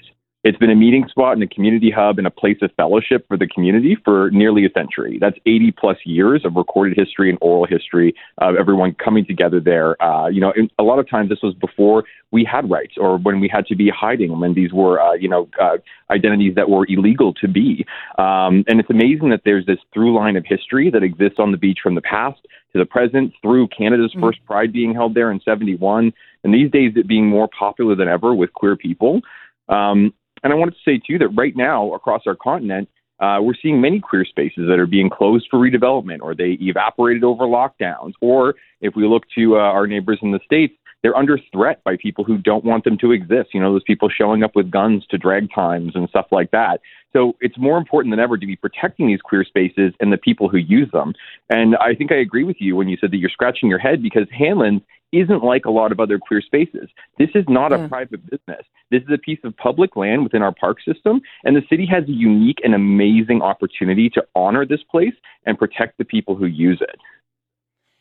It's 0.45 0.57
been 0.59 0.71
a 0.71 0.77
meeting 0.77 1.05
spot 1.09 1.33
and 1.33 1.43
a 1.43 1.49
community 1.49 1.91
hub 1.91 2.19
and 2.19 2.27
a 2.27 2.31
place 2.31 2.59
of 2.63 2.71
fellowship 2.77 3.27
for 3.27 3.37
the 3.37 3.49
community 3.49 3.97
for 4.05 4.31
nearly 4.31 4.65
a 4.65 4.71
century. 4.71 5.19
That's 5.21 5.37
80 5.47 5.73
plus 5.73 5.97
years 6.05 6.45
of 6.45 6.55
recorded 6.55 6.97
history 6.97 7.29
and 7.29 7.37
oral 7.41 7.67
history 7.67 8.15
of 8.39 8.55
everyone 8.55 8.95
coming 8.95 9.27
together 9.27 9.59
there. 9.59 10.01
Uh, 10.01 10.29
you 10.29 10.41
know, 10.41 10.53
a 10.79 10.85
lot 10.85 11.01
of 11.01 11.11
times 11.11 11.29
this 11.29 11.41
was 11.43 11.55
before 11.55 12.05
we 12.31 12.45
had 12.45 12.71
rights 12.71 12.95
or 12.97 13.19
when 13.19 13.41
we 13.41 13.49
had 13.49 13.67
to 13.67 13.75
be 13.75 13.91
hiding, 13.91 14.39
when 14.39 14.55
these 14.55 14.73
were, 14.73 15.01
uh, 15.01 15.15
you 15.15 15.29
know, 15.29 15.49
uh, 15.61 15.79
identities 16.11 16.55
that 16.55 16.71
were 16.71 16.87
illegal 16.89 17.35
to 17.35 17.49
be. 17.49 17.85
Um, 18.17 18.63
and 18.69 18.79
it's 18.79 18.91
amazing 18.91 19.31
that 19.31 19.43
there's 19.45 19.67
this 19.67 19.79
through 19.93 20.15
line 20.15 20.37
of 20.37 20.45
history 20.47 20.89
that 20.91 21.03
exists 21.03 21.41
on 21.41 21.51
the 21.51 21.59
beach 21.59 21.81
from 21.83 21.97
the 21.97 22.03
past 22.03 22.41
to 22.73 22.79
the 22.79 22.87
present 22.87 23.33
through 23.43 23.67
Canada's 23.69 24.13
mm-hmm. 24.13 24.21
first 24.21 24.45
Pride 24.45 24.73
being 24.73 24.95
held 24.95 25.15
there 25.15 25.33
in 25.33 25.41
71, 25.41 26.13
and 26.45 26.55
these 26.55 26.71
days 26.71 26.93
it 26.95 27.09
being 27.09 27.27
more 27.27 27.49
popular 27.59 27.97
than 27.97 28.07
ever 28.07 28.33
with 28.35 28.53
queer 28.53 28.77
people. 28.77 29.21
Um, 29.69 30.15
and 30.43 30.53
I 30.53 30.57
wanted 30.57 30.73
to 30.73 30.81
say, 30.85 31.01
too, 31.05 31.19
that 31.19 31.29
right 31.29 31.57
now 31.57 31.93
across 31.95 32.23
our 32.27 32.37
continent, 32.37 32.89
uh, 33.21 33.39
we're 33.43 33.55
seeing 33.61 33.81
many 33.81 33.99
queer 33.99 34.25
spaces 34.25 34.69
that 34.69 34.79
are 34.79 34.87
being 34.87 35.11
closed 35.11 35.49
for 35.51 35.59
redevelopment 35.59 36.21
or 36.21 36.35
they 36.35 36.57
evaporated 36.61 37.25
over 37.25 37.45
lockdowns. 37.45 38.13
Or 38.21 38.55
if 38.81 38.95
we 38.95 39.07
look 39.07 39.25
to 39.37 39.57
uh, 39.57 39.61
our 39.61 39.87
neighbors 39.87 40.21
in 40.23 40.31
the 40.31 40.41
States, 40.45 40.75
they're 41.03 41.17
under 41.17 41.39
threat 41.53 41.83
by 41.85 41.97
people 41.97 42.25
who 42.25 42.39
don't 42.39 42.65
want 42.65 42.85
them 42.85 42.99
to 42.99 43.13
exist. 43.13 43.51
You 43.55 43.61
know, 43.61 43.73
those 43.73 43.85
people 43.85 44.09
showing 44.09 44.43
up 44.43 44.57
with 44.57 44.71
guns 44.71 45.05
to 45.11 45.19
drag 45.19 45.49
times 45.55 45.93
and 45.95 46.09
stuff 46.09 46.27
like 46.31 46.51
that. 46.51 46.81
So 47.13 47.37
it's 47.41 47.57
more 47.57 47.79
important 47.79 48.13
than 48.13 48.21
ever 48.21 48.37
to 48.37 48.47
be 48.47 48.57
protecting 48.57 49.07
these 49.07 49.21
queer 49.23 49.45
spaces 49.45 49.93
and 50.01 50.13
the 50.13 50.19
people 50.19 50.49
who 50.49 50.59
use 50.59 50.91
them. 50.93 51.15
And 51.49 51.77
I 51.77 51.95
think 51.95 52.13
I 52.13 52.17
agree 52.17 52.45
with 52.45 52.57
you 52.61 52.77
when 52.77 52.89
you 52.89 52.97
said 53.01 53.11
that 53.13 53.17
you're 53.17 53.31
scratching 53.31 53.69
your 53.69 53.79
head 53.79 54.03
because 54.03 54.27
Hanlan 54.39 54.83
isn't 55.13 55.43
like 55.43 55.65
a 55.65 55.71
lot 55.71 55.93
of 55.93 56.01
other 56.01 56.19
queer 56.19 56.43
spaces. 56.43 56.89
This 57.19 57.31
is 57.35 57.45
not 57.49 57.71
yeah. 57.71 57.85
a 57.85 57.89
private 57.89 58.23
business. 58.29 58.65
This 58.91 59.03
is 59.03 59.11
a 59.13 59.19
piece 59.19 59.39
of 59.45 59.57
public 59.57 59.97
land 59.97 60.23
within 60.23 60.43
our 60.43 60.53
park 60.53 60.79
system, 60.85 61.21
and 61.45 61.57
the 61.57 61.63
city 61.69 61.87
has 61.87 62.05
a 62.05 62.13
unique 62.13 62.59
and 62.63 62.75
amazing 62.75 63.43
opportunity 63.43 64.11
to 64.11 64.25
honor 64.35 64.67
this 64.67 64.83
place 64.91 65.15
and 65.47 65.59
protect 65.59 65.99
the 65.99 66.05
people 66.05 66.35
who 66.35 66.47
use 66.47 66.81
it. 66.81 66.99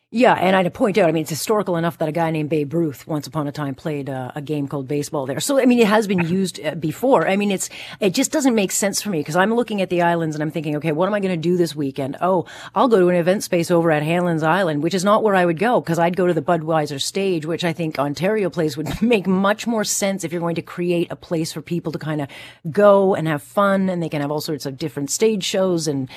Yeah, 0.10 0.36
and 0.36 0.56
I'd 0.56 0.74
point 0.74 0.98
out, 0.98 1.10
I 1.10 1.12
mean, 1.12 1.24
it's 1.24 1.30
historical 1.30 1.76
enough 1.76 1.98
that 1.98 2.08
a 2.08 2.14
guy 2.14 2.32
named 2.32 2.50
Babe 2.50 2.74
Ruth 2.74 3.06
once 3.08 3.28
upon 3.28 3.46
a 3.46 3.52
time 3.52 3.76
played 3.76 4.10
uh, 4.10 4.32
a 4.36 4.42
game 4.42 4.70
called 4.70 4.88
baseball 4.88 5.26
there. 5.26 5.42
So, 5.42 5.60
I 5.60 5.66
mean, 5.66 5.80
it 5.80 5.88
has 5.88 6.08
been 6.08 6.26
used 6.30 6.64
uh, 6.66 6.76
before. 6.76 7.28
I 7.28 7.36
mean, 7.36 7.52
it's, 7.52 7.70
it 8.00 8.14
just 8.14 8.32
doesn't 8.32 8.56
make 8.56 8.72
sense 8.72 9.02
for 9.02 9.10
me 9.10 9.18
because 9.18 9.36
I'm 9.36 9.54
looking 9.54 9.82
at 9.82 9.90
the 9.90 10.04
islands 10.04 10.34
and 10.34 10.42
I'm 10.42 10.50
thinking, 10.50 10.78
okay, 10.78 10.94
what 10.94 11.08
am 11.08 11.14
I 11.14 11.20
going 11.20 11.36
to 11.36 11.50
do 11.50 11.58
this 11.58 11.76
weekend? 11.76 12.16
Oh, 12.22 12.46
I'll 12.74 12.88
go 12.88 13.02
to 13.02 13.10
an 13.10 13.18
event 13.18 13.44
space 13.44 13.70
over 13.70 13.92
at 13.92 14.02
Hanlan's 14.02 14.44
Island, 14.44 14.82
which 14.82 14.94
is 14.94 15.04
not 15.04 15.24
where 15.24 15.36
I 15.36 15.44
would 15.44 15.60
go 15.60 15.82
because 15.82 16.00
I'd 16.00 16.16
go 16.16 16.26
to 16.26 16.34
the 16.34 16.42
Budweiser 16.42 17.02
stage, 17.02 17.46
which 17.46 17.66
I 17.66 17.74
think 17.74 18.00
Ontario 18.00 18.50
Place 18.50 18.78
would 18.78 19.02
make 19.02 19.28
much 19.28 19.68
more 19.68 19.84
sense 19.84 20.24
if 20.24 20.32
you're 20.32 20.40
going 20.40 20.56
to 20.56 20.62
create 20.62 21.12
a 21.12 21.18
place 21.18 21.52
for 21.52 21.62
people 21.62 21.92
to 21.92 22.00
kind 22.00 22.22
of 22.22 22.30
go 22.72 23.14
and 23.14 23.28
have 23.28 23.44
fun 23.44 23.90
and 23.90 24.02
they 24.02 24.08
can 24.08 24.22
have 24.22 24.32
all 24.32 24.40
sorts 24.40 24.66
of 24.66 24.78
different 24.78 25.12
stage 25.12 25.44
shows 25.44 25.86
and 25.86 26.08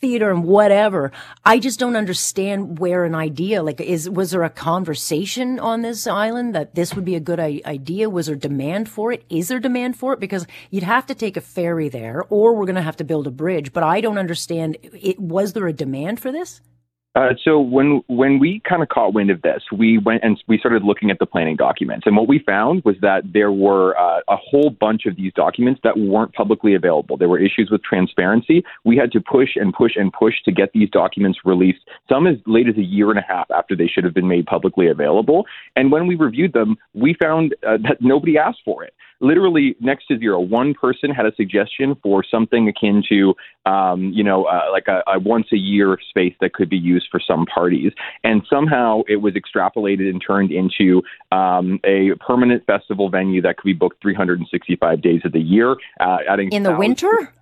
theater 0.00 0.30
and 0.30 0.44
whatever. 0.44 1.12
I 1.44 1.58
just 1.58 1.78
don't 1.78 1.96
understand 1.96 2.78
where 2.78 3.04
an 3.04 3.14
idea 3.14 3.62
like 3.62 3.80
is 3.80 4.08
was 4.08 4.30
there 4.30 4.42
a 4.42 4.50
conversation 4.50 5.58
on 5.58 5.82
this 5.82 6.06
island 6.06 6.54
that 6.54 6.74
this 6.74 6.94
would 6.94 7.04
be 7.04 7.14
a 7.14 7.20
good 7.20 7.40
idea? 7.40 8.10
Was 8.10 8.26
there 8.26 8.36
demand 8.36 8.88
for 8.88 9.12
it? 9.12 9.24
Is 9.28 9.48
there 9.48 9.60
demand 9.60 9.96
for 9.96 10.12
it? 10.12 10.20
Because 10.20 10.46
you'd 10.70 10.82
have 10.82 11.06
to 11.06 11.14
take 11.14 11.36
a 11.36 11.40
ferry 11.40 11.88
there, 11.88 12.24
or 12.28 12.54
we're 12.54 12.66
going 12.66 12.76
to 12.76 12.82
have 12.82 12.96
to 12.96 13.04
build 13.04 13.26
a 13.26 13.30
bridge. 13.30 13.72
But 13.72 13.82
I 13.82 14.00
don't 14.00 14.18
understand. 14.18 14.76
It 14.82 15.18
was 15.18 15.52
there 15.52 15.66
a 15.66 15.72
demand 15.72 16.20
for 16.20 16.30
this? 16.30 16.60
Uh, 17.16 17.30
so 17.42 17.58
when 17.58 18.02
when 18.08 18.38
we 18.38 18.60
kind 18.68 18.82
of 18.82 18.90
caught 18.90 19.14
wind 19.14 19.30
of 19.30 19.40
this, 19.40 19.62
we 19.72 19.96
went 19.96 20.22
and 20.22 20.38
we 20.48 20.58
started 20.58 20.82
looking 20.82 21.10
at 21.10 21.18
the 21.18 21.24
planning 21.24 21.56
documents, 21.56 22.06
and 22.06 22.14
what 22.14 22.28
we 22.28 22.38
found 22.40 22.84
was 22.84 22.94
that 23.00 23.22
there 23.32 23.50
were 23.50 23.98
uh, 23.98 24.20
a 24.28 24.36
whole 24.36 24.68
bunch 24.68 25.06
of 25.06 25.16
these 25.16 25.32
documents 25.32 25.80
that 25.82 25.98
weren't 25.98 26.34
publicly 26.34 26.74
available. 26.74 27.16
There 27.16 27.30
were 27.30 27.38
issues 27.38 27.70
with 27.70 27.82
transparency. 27.82 28.62
We 28.84 28.98
had 28.98 29.12
to 29.12 29.20
push 29.20 29.56
and 29.56 29.72
push 29.72 29.92
and 29.96 30.12
push 30.12 30.34
to 30.44 30.52
get 30.52 30.72
these 30.74 30.90
documents 30.90 31.38
released. 31.46 31.80
Some 32.06 32.26
as 32.26 32.36
late 32.46 32.68
as 32.68 32.76
a 32.76 32.84
year 32.84 33.08
and 33.08 33.18
a 33.18 33.24
half 33.26 33.50
after 33.50 33.74
they 33.74 33.86
should 33.86 34.04
have 34.04 34.12
been 34.12 34.28
made 34.28 34.44
publicly 34.44 34.86
available. 34.86 35.46
And 35.74 35.90
when 35.90 36.06
we 36.06 36.16
reviewed 36.16 36.52
them, 36.52 36.76
we 36.92 37.16
found 37.18 37.54
uh, 37.66 37.78
that 37.78 37.96
nobody 38.02 38.36
asked 38.36 38.60
for 38.62 38.84
it 38.84 38.92
literally 39.20 39.76
next 39.80 40.06
to 40.06 40.18
zero. 40.18 40.40
One 40.40 40.74
person 40.74 41.10
had 41.10 41.26
a 41.26 41.34
suggestion 41.34 41.96
for 42.02 42.24
something 42.24 42.68
akin 42.68 43.02
to, 43.08 43.34
um, 43.64 44.12
you 44.12 44.22
know, 44.24 44.44
uh, 44.44 44.66
like 44.72 44.88
a, 44.88 45.02
a 45.06 45.18
once 45.18 45.46
a 45.52 45.56
year 45.56 45.98
space 46.08 46.34
that 46.40 46.52
could 46.52 46.68
be 46.68 46.76
used 46.76 47.08
for 47.10 47.20
some 47.20 47.46
parties. 47.46 47.92
And 48.24 48.42
somehow 48.48 49.02
it 49.08 49.16
was 49.16 49.34
extrapolated 49.34 50.08
and 50.08 50.22
turned 50.24 50.52
into 50.52 51.02
um, 51.32 51.80
a 51.84 52.10
permanent 52.26 52.64
festival 52.66 53.10
venue 53.10 53.42
that 53.42 53.56
could 53.56 53.66
be 53.66 53.72
booked 53.72 54.02
365 54.02 55.02
days 55.02 55.20
of 55.24 55.32
the 55.32 55.40
year, 55.40 55.76
uh, 56.00 56.18
adding 56.28 56.50
in 56.52 56.62
the 56.62 56.76
winter 56.76 57.32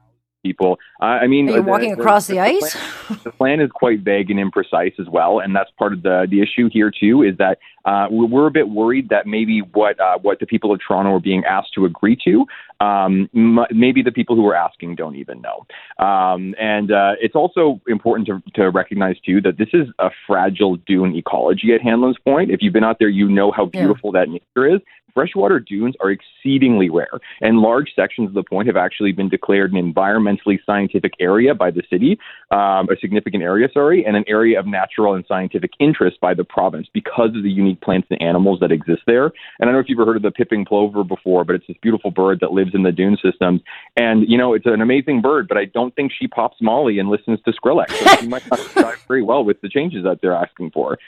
people. 0.44 0.78
Uh, 1.00 1.06
I 1.24 1.26
mean, 1.26 1.48
are 1.48 1.56
you 1.56 1.62
walking 1.62 1.94
the, 1.96 2.00
across 2.00 2.28
the, 2.28 2.34
the 2.34 2.40
ice? 2.40 2.76
Plan, 2.76 3.20
the 3.24 3.30
plan 3.32 3.60
is 3.60 3.70
quite 3.72 4.00
vague 4.00 4.30
and 4.30 4.38
imprecise 4.38 4.98
as 5.00 5.08
well, 5.08 5.40
and 5.40 5.56
that's 5.56 5.70
part 5.78 5.92
of 5.92 6.02
the 6.02 6.28
the 6.30 6.40
issue 6.40 6.68
here 6.72 6.92
too. 6.92 7.22
Is 7.22 7.36
that 7.38 7.58
uh, 7.84 8.06
we're 8.10 8.46
a 8.46 8.50
bit 8.50 8.68
worried 8.68 9.08
that 9.08 9.26
maybe 9.26 9.60
what 9.72 9.98
uh, 9.98 10.18
what 10.22 10.38
the 10.38 10.46
people 10.46 10.72
of 10.72 10.80
Toronto 10.86 11.14
are 11.14 11.20
being 11.20 11.44
asked 11.44 11.74
to 11.74 11.84
agree 11.84 12.16
to, 12.24 12.46
um, 12.80 13.28
m- 13.34 13.66
maybe 13.70 14.02
the 14.02 14.12
people 14.12 14.36
who 14.36 14.46
are 14.46 14.54
asking 14.54 14.94
don't 14.94 15.16
even 15.16 15.42
know. 15.42 15.66
Um, 16.04 16.54
and 16.60 16.92
uh, 16.92 17.12
it's 17.20 17.34
also 17.34 17.80
important 17.88 18.28
to, 18.28 18.42
to 18.54 18.70
recognize 18.70 19.16
too 19.20 19.40
that 19.42 19.58
this 19.58 19.68
is 19.72 19.88
a 19.98 20.10
fragile 20.26 20.76
dune 20.76 21.16
ecology 21.16 21.72
at 21.74 21.80
Hanlan's 21.80 22.18
Point. 22.18 22.50
If 22.50 22.62
you've 22.62 22.72
been 22.72 22.84
out 22.84 22.98
there, 22.98 23.08
you 23.08 23.28
know 23.28 23.50
how 23.50 23.66
beautiful 23.66 24.10
yeah. 24.14 24.20
that 24.20 24.28
nature 24.30 24.76
is 24.76 24.80
freshwater 25.14 25.60
dunes 25.60 25.94
are 26.00 26.10
exceedingly 26.10 26.90
rare, 26.90 27.20
and 27.40 27.58
large 27.58 27.90
sections 27.94 28.28
of 28.28 28.34
the 28.34 28.42
point 28.42 28.66
have 28.66 28.76
actually 28.76 29.12
been 29.12 29.28
declared 29.28 29.72
an 29.72 29.92
environmentally 29.92 30.58
scientific 30.66 31.12
area 31.20 31.54
by 31.54 31.70
the 31.70 31.82
city, 31.88 32.18
um, 32.50 32.88
a 32.90 32.96
significant 33.00 33.42
area, 33.42 33.68
sorry, 33.72 34.04
and 34.04 34.16
an 34.16 34.24
area 34.28 34.58
of 34.58 34.66
natural 34.66 35.14
and 35.14 35.24
scientific 35.26 35.70
interest 35.78 36.20
by 36.20 36.34
the 36.34 36.44
province 36.44 36.88
because 36.92 37.30
of 37.36 37.42
the 37.42 37.50
unique 37.50 37.80
plants 37.80 38.08
and 38.10 38.20
animals 38.20 38.58
that 38.60 38.72
exist 38.72 39.02
there. 39.06 39.26
And 39.26 39.32
I 39.60 39.64
don't 39.66 39.74
know 39.74 39.78
if 39.80 39.88
you've 39.88 40.00
ever 40.00 40.06
heard 40.06 40.16
of 40.16 40.22
the 40.22 40.30
piping 40.30 40.64
plover 40.64 41.04
before, 41.04 41.44
but 41.44 41.56
it's 41.56 41.66
this 41.66 41.76
beautiful 41.80 42.10
bird 42.10 42.40
that 42.40 42.52
lives 42.52 42.74
in 42.74 42.82
the 42.82 42.92
dune 42.92 43.16
systems. 43.22 43.60
And, 43.96 44.28
you 44.28 44.36
know, 44.36 44.54
it's 44.54 44.66
an 44.66 44.80
amazing 44.80 45.22
bird, 45.22 45.48
but 45.48 45.56
I 45.56 45.66
don't 45.66 45.94
think 45.94 46.12
she 46.18 46.26
pops 46.26 46.56
Molly 46.60 46.98
and 46.98 47.08
listens 47.08 47.38
to 47.44 47.52
Skrillex. 47.52 47.92
So 47.92 48.16
she 48.16 48.28
might 48.28 48.48
not 48.50 48.58
thrive 48.70 49.04
very 49.06 49.22
well 49.22 49.44
with 49.44 49.60
the 49.60 49.68
changes 49.68 50.04
that 50.04 50.20
they're 50.20 50.34
asking 50.34 50.70
for. 50.70 50.98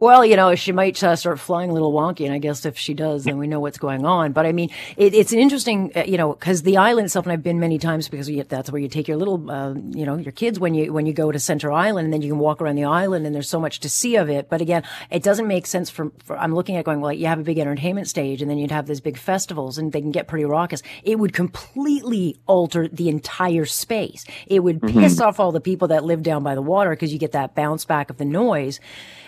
Well, 0.00 0.26
you 0.26 0.34
know, 0.34 0.56
she 0.56 0.72
might 0.72 1.00
uh, 1.04 1.14
start 1.14 1.38
flying 1.38 1.70
a 1.70 1.72
little 1.72 1.92
wonky, 1.92 2.24
and 2.24 2.34
I 2.34 2.38
guess 2.38 2.66
if 2.66 2.76
she 2.76 2.94
does, 2.94 3.22
then 3.24 3.38
we 3.38 3.46
know 3.46 3.60
what's 3.60 3.78
going 3.78 4.04
on. 4.04 4.32
But 4.32 4.44
I 4.44 4.50
mean, 4.50 4.70
it, 4.96 5.14
it's 5.14 5.32
an 5.32 5.38
interesting, 5.38 5.92
uh, 5.94 6.02
you 6.02 6.18
know, 6.18 6.32
because 6.32 6.62
the 6.62 6.78
island 6.78 7.06
itself, 7.06 7.26
and 7.26 7.32
I've 7.32 7.44
been 7.44 7.60
many 7.60 7.78
times 7.78 8.08
because 8.08 8.28
you, 8.28 8.42
that's 8.42 8.72
where 8.72 8.82
you 8.82 8.88
take 8.88 9.06
your 9.06 9.16
little, 9.16 9.48
uh, 9.48 9.72
you 9.72 10.04
know, 10.04 10.16
your 10.16 10.32
kids 10.32 10.58
when 10.58 10.74
you 10.74 10.92
when 10.92 11.06
you 11.06 11.12
go 11.12 11.30
to 11.30 11.38
Center 11.38 11.70
Island, 11.70 12.06
and 12.06 12.12
then 12.12 12.22
you 12.22 12.32
can 12.32 12.40
walk 12.40 12.60
around 12.60 12.74
the 12.74 12.84
island, 12.84 13.24
and 13.24 13.32
there's 13.32 13.48
so 13.48 13.60
much 13.60 13.78
to 13.80 13.88
see 13.88 14.16
of 14.16 14.28
it. 14.28 14.50
But 14.50 14.60
again, 14.60 14.82
it 15.12 15.22
doesn't 15.22 15.46
make 15.46 15.64
sense 15.64 15.90
for, 15.90 16.10
for 16.24 16.36
I'm 16.36 16.56
looking 16.56 16.74
at 16.74 16.84
going, 16.84 17.00
well, 17.00 17.12
you 17.12 17.28
have 17.28 17.38
a 17.38 17.44
big 17.44 17.60
entertainment 17.60 18.08
stage, 18.08 18.42
and 18.42 18.50
then 18.50 18.58
you'd 18.58 18.72
have 18.72 18.88
these 18.88 19.00
big 19.00 19.16
festivals, 19.16 19.78
and 19.78 19.92
they 19.92 20.00
can 20.00 20.10
get 20.10 20.26
pretty 20.26 20.44
raucous. 20.44 20.82
It 21.04 21.20
would 21.20 21.32
completely 21.32 22.36
alter 22.46 22.88
the 22.88 23.08
entire 23.08 23.64
space. 23.64 24.24
It 24.48 24.58
would 24.58 24.80
mm-hmm. 24.80 24.98
piss 24.98 25.20
off 25.20 25.38
all 25.38 25.52
the 25.52 25.60
people 25.60 25.88
that 25.88 26.04
live 26.04 26.24
down 26.24 26.42
by 26.42 26.56
the 26.56 26.62
water 26.62 26.90
because 26.90 27.12
you 27.12 27.20
get 27.20 27.32
that 27.32 27.54
bounce 27.54 27.84
back 27.84 28.10
of 28.10 28.16
the 28.16 28.24
noise. 28.24 28.80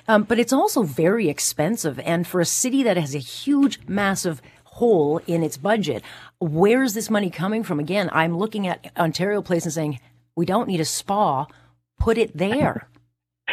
Um, 0.08 0.22
but 0.22 0.38
it's 0.38 0.52
also 0.56 0.82
very 0.82 1.28
expensive. 1.28 1.98
And 2.00 2.26
for 2.26 2.40
a 2.40 2.44
city 2.44 2.82
that 2.82 2.96
has 2.96 3.14
a 3.14 3.18
huge, 3.18 3.80
massive 3.86 4.42
hole 4.64 5.20
in 5.26 5.42
its 5.42 5.56
budget, 5.56 6.02
where's 6.38 6.94
this 6.94 7.10
money 7.10 7.30
coming 7.30 7.62
from? 7.62 7.78
Again, 7.80 8.10
I'm 8.12 8.36
looking 8.36 8.66
at 8.66 8.90
Ontario 8.96 9.42
Place 9.42 9.64
and 9.64 9.72
saying, 9.72 10.00
we 10.34 10.46
don't 10.46 10.68
need 10.68 10.80
a 10.80 10.84
spa. 10.84 11.46
Put 11.98 12.18
it 12.18 12.36
there. 12.36 12.88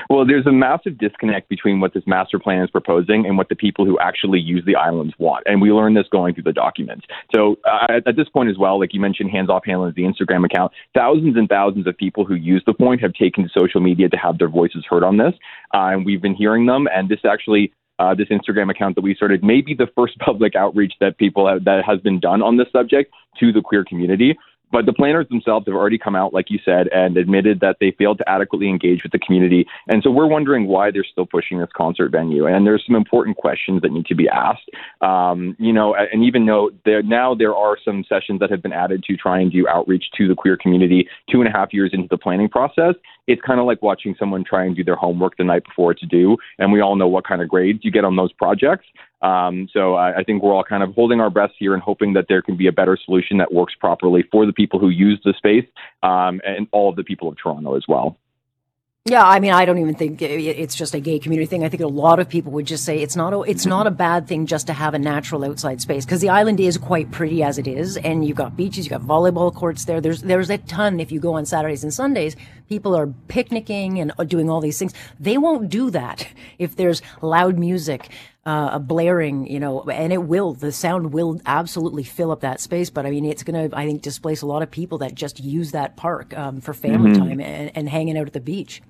Well, 0.09 0.25
there's 0.25 0.45
a 0.45 0.51
massive 0.51 0.97
disconnect 0.97 1.49
between 1.49 1.79
what 1.79 1.93
this 1.93 2.03
master 2.05 2.39
plan 2.39 2.63
is 2.63 2.69
proposing 2.69 3.25
and 3.25 3.37
what 3.37 3.49
the 3.49 3.55
people 3.55 3.85
who 3.85 3.97
actually 3.99 4.39
use 4.39 4.63
the 4.65 4.75
islands 4.75 5.13
want. 5.17 5.43
And 5.45 5.61
we 5.61 5.71
learned 5.71 5.97
this 5.97 6.07
going 6.11 6.33
through 6.33 6.43
the 6.43 6.53
documents. 6.53 7.05
So 7.33 7.57
uh, 7.65 7.99
at, 8.05 8.15
this 8.15 8.29
point 8.29 8.49
as 8.49 8.57
well, 8.57 8.79
like 8.79 8.93
you 8.93 8.99
mentioned, 8.99 9.31
Hands 9.31 9.49
Off 9.49 9.63
Hanlan's, 9.67 9.95
the 9.95 10.03
Instagram 10.03 10.45
account, 10.45 10.71
thousands 10.93 11.35
and 11.37 11.49
thousands 11.49 11.87
of 11.87 11.97
people 11.97 12.25
who 12.25 12.35
use 12.35 12.63
the 12.65 12.73
point 12.73 13.01
have 13.01 13.13
taken 13.13 13.43
to 13.43 13.49
social 13.57 13.81
media 13.81 14.09
to 14.09 14.17
have 14.17 14.37
their 14.37 14.49
voices 14.49 14.85
heard 14.89 15.03
on 15.03 15.17
this. 15.17 15.33
Uh, 15.73 15.89
and 15.93 16.05
we've 16.05 16.21
been 16.21 16.35
hearing 16.35 16.65
them. 16.65 16.87
And 16.93 17.09
this 17.09 17.19
actually 17.25 17.73
uh, 17.99 18.15
this 18.15 18.27
Instagram 18.29 18.71
account 18.71 18.95
that 18.95 19.01
we 19.01 19.15
started 19.15 19.43
may 19.43 19.61
be 19.61 19.73
the 19.73 19.87
first 19.95 20.17
public 20.19 20.55
outreach 20.55 20.93
that 20.99 21.17
people 21.17 21.47
have, 21.47 21.63
that 21.65 21.83
has 21.85 21.99
been 21.99 22.19
done 22.19 22.41
on 22.41 22.57
this 22.57 22.67
subject 22.71 23.13
to 23.39 23.51
the 23.51 23.61
queer 23.61 23.83
community. 23.83 24.37
But 24.73 24.87
the 24.87 24.91
planners 24.91 25.29
themselves 25.29 25.67
have 25.67 25.75
already 25.75 25.99
come 25.99 26.15
out, 26.15 26.33
like 26.33 26.49
you 26.49 26.57
said, 26.65 26.87
and 26.91 27.15
admitted 27.15 27.59
that 27.59 27.77
they 27.79 27.91
failed 27.91 28.17
to 28.17 28.27
adequately 28.27 28.67
engage 28.67 29.03
with 29.03 29.11
the 29.11 29.19
community. 29.19 29.67
And 29.87 30.01
so 30.01 30.09
we're 30.09 30.25
wondering 30.25 30.65
why 30.65 30.89
they're 30.89 31.05
still 31.09 31.27
pushing 31.27 31.59
this 31.59 31.69
concert 31.77 32.11
venue. 32.11 32.47
And 32.47 32.65
there's 32.65 32.83
some 32.87 32.95
important 32.95 33.37
questions 33.37 33.83
that 33.83 33.91
need 33.91 34.07
to 34.07 34.15
be 34.15 34.27
asked. 34.27 34.67
Um, 35.01 35.55
you 35.59 35.71
know, 35.71 35.93
and 35.95 36.23
even 36.23 36.47
though 36.47 36.71
there 36.85 37.03
now 37.03 37.35
there 37.35 37.55
are 37.55 37.77
some 37.85 38.03
sessions 38.09 38.39
that 38.39 38.49
have 38.49 38.63
been 38.63 38.73
added 38.73 39.03
to 39.03 39.15
try 39.15 39.39
and 39.39 39.51
do 39.51 39.67
outreach 39.67 40.05
to 40.17 40.27
the 40.27 40.33
queer 40.33 40.57
community 40.57 41.07
two 41.29 41.39
and 41.39 41.47
a 41.47 41.51
half 41.51 41.71
years 41.71 41.91
into 41.93 42.07
the 42.09 42.17
planning 42.17 42.49
process, 42.49 42.95
it's 43.27 43.41
kind 43.43 43.59
of 43.59 43.67
like 43.67 43.83
watching 43.83 44.15
someone 44.17 44.43
try 44.43 44.65
and 44.65 44.75
do 44.75 44.83
their 44.83 44.95
homework 44.95 45.37
the 45.37 45.43
night 45.43 45.63
before 45.65 45.91
it's 45.91 46.05
due. 46.07 46.35
And 46.57 46.71
we 46.71 46.81
all 46.81 46.95
know 46.95 47.07
what 47.07 47.27
kind 47.27 47.43
of 47.43 47.47
grades 47.47 47.85
you 47.85 47.91
get 47.91 48.05
on 48.05 48.15
those 48.15 48.33
projects. 48.33 48.87
Um, 49.23 49.69
so 49.71 49.95
I, 49.95 50.17
I, 50.17 50.23
think 50.23 50.43
we're 50.43 50.53
all 50.53 50.65
kind 50.65 50.83
of 50.83 50.93
holding 50.93 51.21
our 51.21 51.29
breaths 51.29 51.53
here 51.57 51.73
and 51.73 51.81
hoping 51.81 52.11
that 52.13 52.25
there 52.27 52.41
can 52.41 52.57
be 52.57 52.67
a 52.67 52.73
better 52.73 52.97
solution 53.05 53.37
that 53.37 53.53
works 53.53 53.73
properly 53.73 54.25
for 54.29 54.45
the 54.45 54.51
people 54.51 54.79
who 54.79 54.89
use 54.89 55.17
the 55.23 55.33
space 55.37 55.65
um, 56.03 56.41
and 56.45 56.67
all 56.73 56.89
of 56.89 56.97
the 56.97 57.05
people 57.05 57.29
of 57.29 57.37
Toronto 57.37 57.77
as 57.77 57.83
well. 57.87 58.17
Yeah, 59.05 59.25
I 59.25 59.41
mean, 59.41 59.51
I 59.51 59.65
don't 59.65 59.79
even 59.79 59.95
think 59.95 60.21
it's 60.21 60.75
just 60.75 60.95
a 60.95 61.01
gay 61.01 61.19
community 61.19 61.45
thing. 61.45 61.65
I 61.65 61.67
think 61.67 61.83
a 61.83 61.87
lot 61.87 62.19
of 62.19 62.29
people 62.29 62.53
would 62.53 62.65
just 62.65 62.85
say 62.85 62.99
it's 62.99 63.17
not 63.17 63.33
a, 63.33 63.41
it's 63.41 63.65
not 63.65 63.85
a 63.85 63.91
bad 63.91 64.29
thing 64.29 64.45
just 64.45 64.67
to 64.67 64.73
have 64.73 64.93
a 64.93 64.99
natural 64.99 65.43
outside 65.43 65.81
space 65.81 66.05
because 66.05 66.21
the 66.21 66.29
island 66.29 66.61
is 66.61 66.77
quite 66.77 67.11
pretty 67.11 67.43
as 67.43 67.57
it 67.57 67.67
is, 67.67 67.97
and 67.97 68.25
you've 68.25 68.37
got 68.37 68.55
beaches, 68.55 68.85
you've 68.85 68.91
got 68.91 69.01
volleyball 69.01 69.53
courts 69.53 69.83
there. 69.83 69.99
There's 69.99 70.21
there's 70.21 70.49
a 70.49 70.57
ton. 70.57 71.01
If 71.01 71.11
you 71.11 71.19
go 71.19 71.33
on 71.33 71.45
Saturdays 71.45 71.83
and 71.83 71.93
Sundays, 71.93 72.37
people 72.69 72.95
are 72.95 73.07
picnicking 73.27 73.99
and 73.99 74.11
doing 74.27 74.49
all 74.49 74.61
these 74.61 74.79
things. 74.79 74.93
They 75.19 75.37
won't 75.37 75.69
do 75.69 75.89
that 75.91 76.27
if 76.57 76.75
there's 76.75 77.01
loud 77.21 77.57
music. 77.57 78.09
Uh, 78.45 78.77
blaring, 78.77 79.47
you 79.47 79.57
know, 79.57 79.83
and 79.83 80.11
it 80.11 80.17
will, 80.17 80.53
the 80.53 80.69
sound 80.69 81.13
will 81.13 81.39
absolutely 81.45 82.03
fill 82.03 82.29
up 82.29 82.41
that 82.41 82.59
space. 82.59 82.89
But 82.89 83.05
I 83.05 83.09
mean, 83.09 83.23
it's 83.23 83.41
going 83.41 83.69
to, 83.69 83.73
I 83.73 83.85
think, 83.85 84.01
displace 84.01 84.41
a 84.41 84.45
lot 84.45 84.61
of 84.61 84.69
people 84.69 84.97
that 84.97 85.15
just 85.15 85.39
use 85.39 85.71
that 85.71 85.95
park 85.95 86.37
um, 86.37 86.59
for 86.59 86.73
family 86.73 87.11
mm-hmm. 87.11 87.21
time 87.21 87.39
and, 87.39 87.71
and 87.73 87.87
hanging 87.87 88.17
out 88.17 88.27
at 88.27 88.33
the 88.33 88.41
beach. 88.41 88.81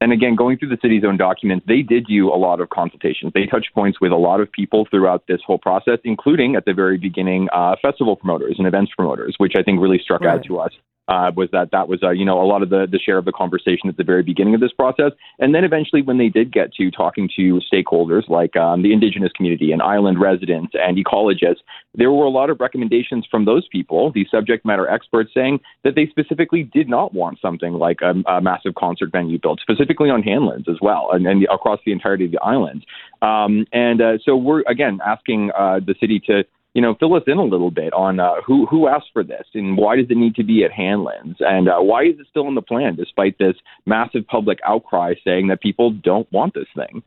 And 0.00 0.12
again, 0.12 0.36
going 0.36 0.56
through 0.56 0.68
the 0.68 0.78
city's 0.80 1.02
own 1.02 1.16
documents, 1.16 1.66
they 1.66 1.82
did 1.82 2.06
do 2.06 2.28
a 2.28 2.38
lot 2.38 2.60
of 2.60 2.70
consultations. 2.70 3.32
They 3.34 3.46
touched 3.46 3.74
points 3.74 4.00
with 4.00 4.12
a 4.12 4.16
lot 4.16 4.40
of 4.40 4.52
people 4.52 4.86
throughout 4.88 5.24
this 5.26 5.40
whole 5.44 5.58
process, 5.58 5.98
including 6.04 6.54
at 6.54 6.64
the 6.64 6.72
very 6.72 6.96
beginning, 6.96 7.48
uh, 7.52 7.74
festival 7.82 8.14
promoters 8.14 8.54
and 8.58 8.68
events 8.68 8.92
promoters, 8.96 9.34
which 9.38 9.54
I 9.56 9.64
think 9.64 9.80
really 9.80 9.98
struck 9.98 10.20
right. 10.20 10.34
out 10.34 10.44
to 10.44 10.60
us 10.60 10.72
uh, 11.08 11.30
was 11.36 11.48
that 11.52 11.70
that 11.72 11.88
was 11.88 12.00
uh, 12.02 12.10
you 12.10 12.24
know 12.24 12.40
a 12.40 12.46
lot 12.46 12.62
of 12.62 12.70
the 12.70 12.86
the 12.90 12.98
share 12.98 13.18
of 13.18 13.24
the 13.24 13.32
conversation 13.32 13.88
at 13.88 13.96
the 13.96 14.04
very 14.04 14.22
beginning 14.22 14.54
of 14.54 14.60
this 14.60 14.72
process, 14.72 15.12
and 15.38 15.54
then 15.54 15.64
eventually 15.64 16.02
when 16.02 16.18
they 16.18 16.28
did 16.28 16.52
get 16.52 16.72
to 16.74 16.90
talking 16.90 17.28
to 17.36 17.60
stakeholders 17.72 18.28
like 18.28 18.56
um, 18.56 18.82
the 18.82 18.92
indigenous 18.92 19.32
community 19.32 19.72
and 19.72 19.82
island 19.82 20.20
residents 20.20 20.72
and 20.74 20.96
ecologists, 20.96 21.62
there 21.94 22.10
were 22.10 22.24
a 22.24 22.30
lot 22.30 22.50
of 22.50 22.60
recommendations 22.60 23.26
from 23.30 23.44
those 23.44 23.66
people, 23.68 24.12
the 24.12 24.26
subject 24.30 24.64
matter 24.64 24.88
experts, 24.88 25.30
saying 25.34 25.60
that 25.84 25.94
they 25.94 26.06
specifically 26.06 26.62
did 26.62 26.88
not 26.88 27.12
want 27.12 27.38
something 27.40 27.74
like 27.74 27.98
a, 28.02 28.14
a 28.30 28.40
massive 28.40 28.74
concert 28.76 29.10
venue 29.10 29.38
built, 29.38 29.60
specifically 29.60 30.08
on 30.08 30.22
Hanlan's 30.22 30.68
as 30.68 30.76
well, 30.80 31.08
and, 31.12 31.26
and 31.26 31.44
across 31.52 31.80
the 31.84 31.92
entirety 31.92 32.26
of 32.26 32.30
the 32.30 32.42
island. 32.42 32.86
Um, 33.22 33.66
and 33.72 34.00
uh, 34.00 34.18
so 34.24 34.36
we're 34.36 34.62
again 34.68 35.00
asking 35.04 35.50
uh, 35.58 35.80
the 35.84 35.94
city 36.00 36.20
to 36.26 36.44
you 36.74 36.80
know, 36.80 36.94
fill 36.94 37.14
us 37.14 37.22
in 37.26 37.38
a 37.38 37.44
little 37.44 37.70
bit 37.70 37.92
on 37.92 38.18
uh, 38.18 38.40
who 38.46 38.66
who 38.66 38.88
asked 38.88 39.10
for 39.12 39.22
this 39.22 39.46
and 39.54 39.76
why 39.76 39.96
does 39.96 40.06
it 40.08 40.16
need 40.16 40.34
to 40.36 40.44
be 40.44 40.64
at 40.64 40.70
Hanlan's 40.70 41.36
and 41.40 41.68
uh, 41.68 41.78
why 41.78 42.04
is 42.04 42.18
it 42.18 42.26
still 42.30 42.48
in 42.48 42.54
the 42.54 42.62
plan 42.62 42.96
despite 42.96 43.36
this 43.38 43.56
massive 43.84 44.26
public 44.26 44.58
outcry 44.64 45.14
saying 45.24 45.48
that 45.48 45.60
people 45.60 45.90
don't 45.90 46.30
want 46.32 46.54
this 46.54 46.68
thing. 46.74 47.02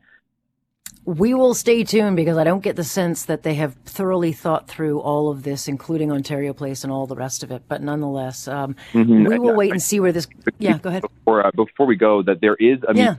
We 1.04 1.34
will 1.34 1.54
stay 1.54 1.84
tuned 1.84 2.16
because 2.16 2.36
I 2.36 2.42
don't 2.42 2.64
get 2.64 2.74
the 2.74 2.82
sense 2.82 3.24
that 3.26 3.44
they 3.44 3.54
have 3.54 3.74
thoroughly 3.84 4.32
thought 4.32 4.66
through 4.66 4.98
all 4.98 5.30
of 5.30 5.44
this, 5.44 5.68
including 5.68 6.10
Ontario 6.10 6.52
Place 6.52 6.82
and 6.82 6.92
all 6.92 7.06
the 7.06 7.14
rest 7.14 7.44
of 7.44 7.52
it. 7.52 7.62
But 7.68 7.80
nonetheless, 7.80 8.48
um, 8.48 8.74
mm-hmm. 8.92 9.24
we 9.24 9.38
will 9.38 9.54
wait 9.54 9.70
and 9.70 9.80
see 9.80 10.00
where 10.00 10.10
this. 10.10 10.26
Yeah, 10.58 10.78
go 10.78 10.88
ahead. 10.88 11.02
Before, 11.02 11.46
uh, 11.46 11.52
before 11.54 11.86
we 11.86 11.94
go, 11.94 12.24
that 12.24 12.40
there 12.40 12.56
is 12.56 12.78
a 12.88 12.96
yeah 12.96 13.16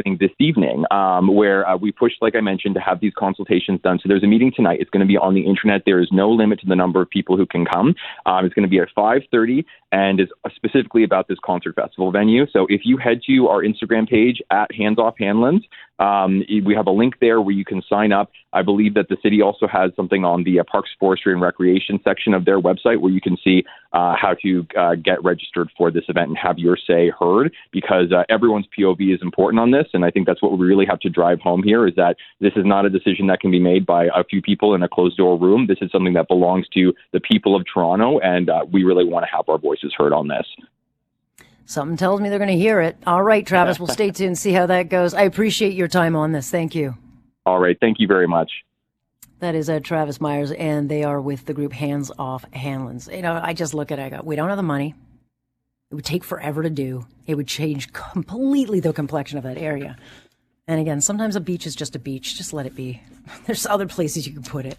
happening 0.00 0.16
this 0.20 0.34
evening, 0.38 0.84
um, 0.90 1.34
where 1.34 1.68
uh, 1.68 1.76
we 1.76 1.92
pushed, 1.92 2.16
like 2.20 2.34
I 2.34 2.40
mentioned, 2.40 2.74
to 2.74 2.80
have 2.80 3.00
these 3.00 3.12
consultations 3.16 3.80
done. 3.82 3.98
So 4.02 4.08
there's 4.08 4.22
a 4.22 4.26
meeting 4.26 4.52
tonight. 4.54 4.78
It's 4.80 4.90
going 4.90 5.00
to 5.00 5.06
be 5.06 5.16
on 5.16 5.34
the 5.34 5.42
internet. 5.46 5.82
There 5.84 6.00
is 6.00 6.08
no 6.12 6.30
limit 6.30 6.60
to 6.60 6.66
the 6.66 6.76
number 6.76 7.00
of 7.02 7.10
people 7.10 7.36
who 7.36 7.46
can 7.46 7.64
come. 7.64 7.94
Um, 8.26 8.44
it's 8.44 8.54
going 8.54 8.64
to 8.64 8.68
be 8.68 8.78
at 8.78 8.88
5:30 8.96 9.64
and 9.92 10.20
is 10.20 10.28
specifically 10.54 11.04
about 11.04 11.28
this 11.28 11.38
concert 11.44 11.74
festival 11.74 12.12
venue. 12.12 12.46
So 12.52 12.66
if 12.68 12.82
you 12.84 12.96
head 12.96 13.20
to 13.26 13.48
our 13.48 13.62
Instagram 13.62 14.08
page 14.08 14.40
at 14.50 14.72
Hands 14.72 14.98
Off 14.98 15.16
Hanlan's, 15.20 15.64
um, 16.00 16.42
we 16.64 16.74
have 16.74 16.86
a 16.86 16.90
link 16.90 17.14
there 17.20 17.40
where 17.40 17.54
you 17.54 17.64
can 17.64 17.82
sign 17.88 18.10
up. 18.10 18.30
I 18.52 18.62
believe 18.62 18.94
that 18.94 19.08
the 19.08 19.18
city 19.22 19.42
also 19.42 19.66
has 19.66 19.90
something 19.94 20.24
on 20.24 20.44
the 20.44 20.60
uh, 20.60 20.64
Parks, 20.64 20.90
Forestry, 20.98 21.32
and 21.32 21.42
Recreation 21.42 22.00
section 22.02 22.32
of 22.32 22.46
their 22.46 22.58
website 22.58 23.00
where 23.00 23.12
you 23.12 23.20
can 23.20 23.36
see 23.44 23.64
uh, 23.92 24.14
how 24.16 24.34
to 24.42 24.66
uh, 24.78 24.94
get 24.94 25.22
registered 25.22 25.68
for 25.76 25.90
this 25.90 26.04
event 26.08 26.28
and 26.28 26.38
have 26.38 26.58
your 26.58 26.76
say 26.76 27.10
heard 27.10 27.52
because 27.70 28.12
uh, 28.12 28.22
everyone's 28.30 28.66
POV 28.76 29.14
is 29.14 29.20
important 29.20 29.60
on 29.60 29.70
this. 29.70 29.86
And 29.94 30.04
I 30.04 30.10
think 30.10 30.26
that's 30.26 30.42
what 30.42 30.56
we 30.56 30.66
really 30.66 30.86
have 30.86 31.00
to 31.00 31.10
drive 31.10 31.40
home 31.40 31.62
here 31.62 31.86
is 31.86 31.94
that 31.96 32.16
this 32.40 32.52
is 32.56 32.64
not 32.64 32.86
a 32.86 32.90
decision 32.90 33.26
that 33.28 33.40
can 33.40 33.50
be 33.50 33.60
made 33.60 33.86
by 33.86 34.06
a 34.14 34.24
few 34.24 34.42
people 34.42 34.74
in 34.74 34.82
a 34.82 34.88
closed 34.88 35.16
door 35.16 35.38
room. 35.38 35.66
This 35.66 35.78
is 35.80 35.90
something 35.90 36.14
that 36.14 36.28
belongs 36.28 36.66
to 36.74 36.92
the 37.12 37.20
people 37.20 37.56
of 37.56 37.64
Toronto, 37.72 38.18
and 38.20 38.50
uh, 38.50 38.64
we 38.70 38.84
really 38.84 39.04
want 39.04 39.24
to 39.24 39.36
have 39.36 39.48
our 39.48 39.58
voices 39.58 39.92
heard 39.96 40.12
on 40.12 40.28
this. 40.28 40.46
Something 41.64 41.96
tells 41.96 42.20
me 42.20 42.28
they're 42.28 42.38
going 42.38 42.48
to 42.48 42.56
hear 42.56 42.80
it. 42.80 42.96
All 43.06 43.22
right, 43.22 43.46
Travis, 43.46 43.78
we'll 43.78 43.88
stay 43.88 44.10
tuned 44.10 44.28
and 44.28 44.38
see 44.38 44.52
how 44.52 44.66
that 44.66 44.88
goes. 44.88 45.14
I 45.14 45.22
appreciate 45.22 45.74
your 45.74 45.86
time 45.86 46.16
on 46.16 46.32
this. 46.32 46.50
Thank 46.50 46.74
you. 46.74 46.96
All 47.46 47.60
right. 47.60 47.76
Thank 47.80 48.00
you 48.00 48.08
very 48.08 48.26
much. 48.26 48.50
That 49.38 49.54
is 49.54 49.70
uh, 49.70 49.80
Travis 49.80 50.20
Myers, 50.20 50.50
and 50.52 50.90
they 50.90 51.04
are 51.04 51.20
with 51.20 51.46
the 51.46 51.54
group 51.54 51.72
Hands 51.72 52.10
Off 52.18 52.44
Hanlan's. 52.52 53.08
You 53.10 53.22
know, 53.22 53.40
I 53.42 53.54
just 53.54 53.72
look 53.72 53.90
at 53.90 53.98
it, 53.98 54.02
I 54.02 54.08
go, 54.10 54.20
we 54.22 54.36
don't 54.36 54.48
have 54.48 54.58
the 54.58 54.62
money. 54.62 54.94
It 55.90 55.94
would 55.94 56.04
take 56.04 56.22
forever 56.22 56.62
to 56.62 56.70
do. 56.70 57.06
It 57.26 57.34
would 57.34 57.48
change 57.48 57.92
completely 57.92 58.78
the 58.78 58.92
complexion 58.92 59.38
of 59.38 59.44
that 59.44 59.58
area. 59.58 59.96
And 60.68 60.80
again, 60.80 61.00
sometimes 61.00 61.34
a 61.34 61.40
beach 61.40 61.66
is 61.66 61.74
just 61.74 61.96
a 61.96 61.98
beach. 61.98 62.36
Just 62.36 62.52
let 62.52 62.64
it 62.64 62.76
be. 62.76 63.02
There's 63.46 63.66
other 63.66 63.88
places 63.88 64.26
you 64.26 64.32
can 64.32 64.44
put 64.44 64.66
it. 64.66 64.78